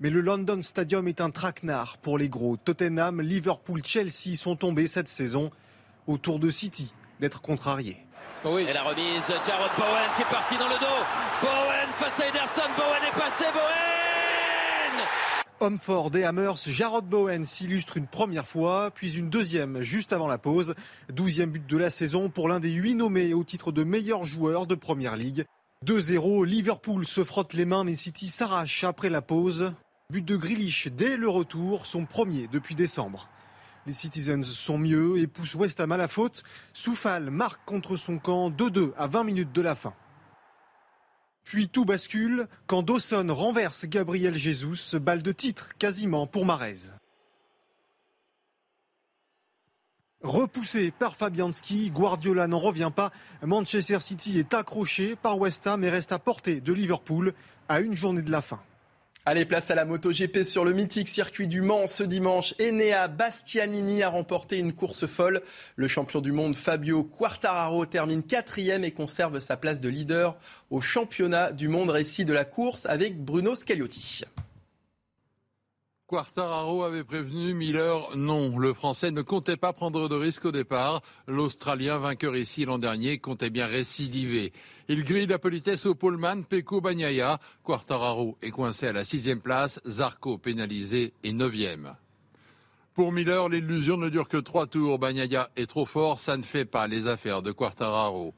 Mais 0.00 0.08
le 0.08 0.22
London 0.22 0.62
Stadium 0.62 1.06
est 1.08 1.20
un 1.20 1.28
traquenard 1.28 1.98
pour 1.98 2.16
les 2.16 2.30
gros. 2.30 2.56
Tottenham, 2.56 3.20
Liverpool, 3.20 3.82
Chelsea 3.84 4.34
sont 4.34 4.56
tombés 4.56 4.86
cette 4.86 5.08
saison. 5.08 5.50
Autour 6.06 6.38
de 6.38 6.48
City 6.48 6.94
d'être 7.20 7.42
contrariés. 7.42 7.98
Et 8.46 8.72
la 8.72 8.84
remise, 8.84 9.28
Jarrod 9.46 9.70
Bowen 9.76 10.10
qui 10.16 10.22
est 10.22 10.30
parti 10.30 10.56
dans 10.56 10.68
le 10.68 10.78
dos. 10.80 11.04
Bowen 11.42 11.88
face 11.98 12.20
à 12.20 12.28
Ederson, 12.28 12.62
Bowen 12.78 13.02
est 13.02 13.20
passé, 13.20 13.44
Bowen 13.52 13.97
Homme 15.60 15.80
fort 15.80 16.12
des 16.12 16.22
Hammers, 16.22 16.56
Jarrod 16.68 17.04
Bowen 17.04 17.44
s'illustre 17.44 17.96
une 17.96 18.06
première 18.06 18.46
fois, 18.46 18.92
puis 18.92 19.14
une 19.16 19.28
deuxième 19.28 19.80
juste 19.80 20.12
avant 20.12 20.28
la 20.28 20.38
pause. 20.38 20.76
Douzième 21.12 21.50
but 21.50 21.66
de 21.66 21.76
la 21.76 21.90
saison 21.90 22.28
pour 22.28 22.48
l'un 22.48 22.60
des 22.60 22.70
huit 22.70 22.94
nommés 22.94 23.34
au 23.34 23.42
titre 23.42 23.72
de 23.72 23.82
meilleur 23.82 24.24
joueur 24.24 24.68
de 24.68 24.76
Première 24.76 25.16
Ligue. 25.16 25.46
2-0, 25.84 26.46
Liverpool 26.46 27.04
se 27.04 27.24
frotte 27.24 27.54
les 27.54 27.64
mains 27.64 27.82
mais 27.82 27.96
City 27.96 28.28
s'arrache 28.28 28.84
après 28.84 29.10
la 29.10 29.20
pause. 29.20 29.72
But 30.12 30.24
de 30.24 30.36
Grealish 30.36 30.88
dès 30.92 31.16
le 31.16 31.28
retour, 31.28 31.86
son 31.86 32.04
premier 32.04 32.46
depuis 32.46 32.76
décembre. 32.76 33.28
Les 33.84 33.94
Citizens 33.94 34.44
sont 34.44 34.78
mieux 34.78 35.18
et 35.18 35.26
poussent 35.26 35.56
West 35.56 35.80
Ham 35.80 35.90
à 35.90 35.96
la 35.96 36.06
faute. 36.06 36.44
Soufal 36.72 37.30
marque 37.30 37.64
contre 37.64 37.96
son 37.96 38.18
camp 38.18 38.50
2-2 38.50 38.92
à 38.96 39.08
20 39.08 39.24
minutes 39.24 39.52
de 39.52 39.62
la 39.62 39.74
fin. 39.74 39.94
Puis 41.48 41.66
tout 41.66 41.86
bascule 41.86 42.46
quand 42.66 42.82
Dawson 42.82 43.26
renverse 43.30 43.86
Gabriel 43.86 44.34
Jesus, 44.34 44.98
balle 44.98 45.22
de 45.22 45.32
titre 45.32 45.70
quasiment 45.78 46.26
pour 46.26 46.44
Marez. 46.44 46.90
Repoussé 50.20 50.90
par 50.90 51.16
Fabianski, 51.16 51.90
Guardiola 51.90 52.48
n'en 52.48 52.58
revient 52.58 52.92
pas. 52.94 53.12
Manchester 53.40 54.00
City 54.00 54.38
est 54.38 54.52
accroché 54.52 55.16
par 55.16 55.38
West 55.38 55.66
Ham 55.66 55.82
et 55.84 55.88
reste 55.88 56.12
à 56.12 56.18
portée 56.18 56.60
de 56.60 56.72
Liverpool 56.74 57.32
à 57.70 57.80
une 57.80 57.94
journée 57.94 58.20
de 58.20 58.30
la 58.30 58.42
fin. 58.42 58.60
Allez, 59.26 59.44
place 59.44 59.70
à 59.70 59.74
la 59.74 59.84
MotoGP 59.84 60.42
sur 60.42 60.64
le 60.64 60.72
mythique 60.72 61.08
circuit 61.08 61.48
du 61.48 61.60
Mans 61.60 61.86
ce 61.86 62.02
dimanche. 62.02 62.54
Enea 62.60 63.08
Bastianini 63.08 64.02
a 64.02 64.08
remporté 64.08 64.58
une 64.58 64.72
course 64.72 65.06
folle. 65.06 65.42
Le 65.76 65.86
champion 65.86 66.22
du 66.22 66.32
monde 66.32 66.56
Fabio 66.56 67.04
Quartararo 67.04 67.84
termine 67.84 68.22
quatrième 68.22 68.84
et 68.84 68.90
conserve 68.90 69.40
sa 69.40 69.58
place 69.58 69.80
de 69.80 69.88
leader 69.90 70.38
au 70.70 70.80
championnat 70.80 71.52
du 71.52 71.68
monde 71.68 71.90
récit 71.90 72.24
de 72.24 72.32
la 72.32 72.46
course 72.46 72.86
avec 72.86 73.22
Bruno 73.22 73.54
Scagliotti. 73.54 74.22
Quartararo 76.08 76.84
avait 76.84 77.04
prévenu 77.04 77.52
Miller 77.52 78.16
non. 78.16 78.58
Le 78.58 78.72
Français 78.72 79.10
ne 79.10 79.20
comptait 79.20 79.58
pas 79.58 79.74
prendre 79.74 80.08
de 80.08 80.14
risque 80.14 80.46
au 80.46 80.52
départ. 80.52 81.02
L'Australien, 81.26 81.98
vainqueur 81.98 82.34
ici 82.34 82.64
l'an 82.64 82.78
dernier, 82.78 83.18
comptait 83.18 83.50
bien 83.50 83.66
récidiver. 83.66 84.54
Il 84.88 85.04
grille 85.04 85.26
la 85.26 85.38
politesse 85.38 85.84
au 85.84 85.94
poleman 85.94 86.46
Peko 86.46 86.80
Bagnaia. 86.80 87.38
Quartararo 87.62 88.38
est 88.40 88.50
coincé 88.50 88.86
à 88.86 88.94
la 88.94 89.04
sixième 89.04 89.42
place. 89.42 89.82
Zarco 89.86 90.38
pénalisé 90.38 91.12
et 91.24 91.34
neuvième. 91.34 91.94
Pour 92.94 93.12
Miller, 93.12 93.50
l'illusion 93.50 93.98
ne 93.98 94.08
dure 94.08 94.28
que 94.28 94.38
trois 94.38 94.66
tours. 94.66 94.98
Bagnaia 94.98 95.50
est 95.56 95.66
trop 95.66 95.84
fort, 95.84 96.20
ça 96.20 96.38
ne 96.38 96.42
fait 96.42 96.64
pas 96.64 96.86
les 96.86 97.06
affaires 97.06 97.42
de 97.42 97.52
Quartararo. 97.52 98.32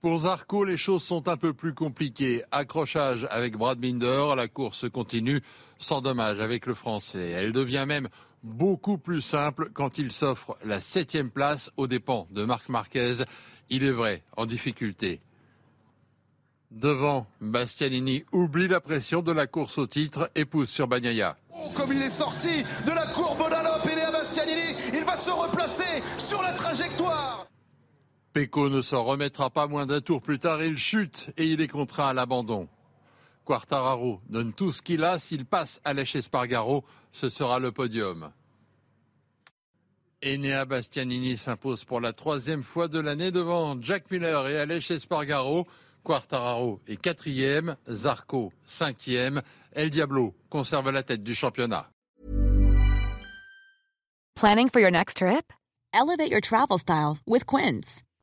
Pour 0.00 0.20
Zarco, 0.20 0.62
les 0.62 0.76
choses 0.76 1.02
sont 1.02 1.26
un 1.26 1.36
peu 1.36 1.52
plus 1.52 1.74
compliquées. 1.74 2.44
Accrochage 2.52 3.26
avec 3.30 3.56
Brad 3.56 3.80
Binder, 3.80 4.34
la 4.36 4.46
course 4.46 4.88
continue 4.88 5.42
sans 5.78 6.00
dommage 6.00 6.38
avec 6.38 6.66
le 6.66 6.74
Français. 6.74 7.30
Elle 7.30 7.50
devient 7.50 7.84
même 7.84 8.08
beaucoup 8.44 8.96
plus 8.96 9.20
simple 9.20 9.70
quand 9.74 9.98
il 9.98 10.12
s'offre 10.12 10.56
la 10.64 10.80
septième 10.80 11.30
place 11.30 11.72
aux 11.76 11.88
dépens 11.88 12.28
de 12.30 12.44
Marc 12.44 12.68
Marquez. 12.68 13.24
Il 13.70 13.82
est 13.82 13.90
vrai, 13.90 14.22
en 14.36 14.46
difficulté. 14.46 15.20
Devant, 16.70 17.26
Bastianini 17.40 18.24
oublie 18.30 18.68
la 18.68 18.80
pression 18.80 19.20
de 19.20 19.32
la 19.32 19.48
course 19.48 19.78
au 19.78 19.88
titre 19.88 20.30
et 20.36 20.44
pousse 20.44 20.70
sur 20.70 20.86
Bagnaia. 20.86 21.36
Oh, 21.50 21.70
comme 21.74 21.92
il 21.92 22.02
est 22.02 22.10
sorti 22.10 22.62
de 22.86 22.94
la 22.94 23.06
courbe 23.08 23.50
d'Alop 23.50 23.84
et 23.88 24.00
à 24.00 24.12
Bastianini, 24.12 24.76
il 24.92 25.04
va 25.04 25.16
se 25.16 25.30
replacer 25.30 26.02
sur 26.18 26.40
la 26.42 26.52
trajectoire. 26.52 27.48
Pecco 28.38 28.68
ne 28.68 28.82
s'en 28.82 29.02
remettra 29.02 29.50
pas 29.50 29.66
moins 29.66 29.84
d'un 29.84 30.00
tour 30.00 30.22
plus 30.22 30.38
tard. 30.38 30.62
Il 30.62 30.78
chute 30.78 31.28
et 31.36 31.44
il 31.44 31.60
est 31.60 31.66
contraint 31.66 32.10
à 32.10 32.12
l'abandon. 32.12 32.68
Quartararo 33.44 34.20
donne 34.28 34.52
tout 34.52 34.70
ce 34.70 34.80
qu'il 34.80 35.02
a. 35.02 35.18
S'il 35.18 35.44
passe 35.44 35.80
à 35.84 35.92
Espargaro, 35.92 36.84
ce 37.10 37.30
sera 37.30 37.58
le 37.58 37.72
podium. 37.72 38.30
Enea 40.24 40.64
Bastianini 40.66 41.36
s'impose 41.36 41.84
pour 41.84 42.00
la 42.00 42.12
troisième 42.12 42.62
fois 42.62 42.86
de 42.86 43.00
l'année 43.00 43.32
devant 43.32 43.76
Jack 43.82 44.08
Miller 44.08 44.46
et 44.46 44.60
Aleix 44.60 44.88
Espargaro. 44.88 45.66
Quartararo 46.04 46.80
est 46.86 46.96
quatrième, 46.96 47.76
Zarco 47.90 48.52
cinquième. 48.66 49.42
El 49.72 49.90
Diablo 49.90 50.32
conserve 50.48 50.92
la 50.92 51.02
tête 51.02 51.24
du 51.24 51.34
championnat. 51.34 51.90
Planning 54.36 54.68
for 54.68 54.80
your 54.80 54.92
next 54.92 55.16
trip? 55.16 55.52
Elevate 55.92 56.30
your 56.30 56.40
travel 56.40 56.78
style 56.78 57.18
with 57.26 57.44
Quince. 57.44 58.04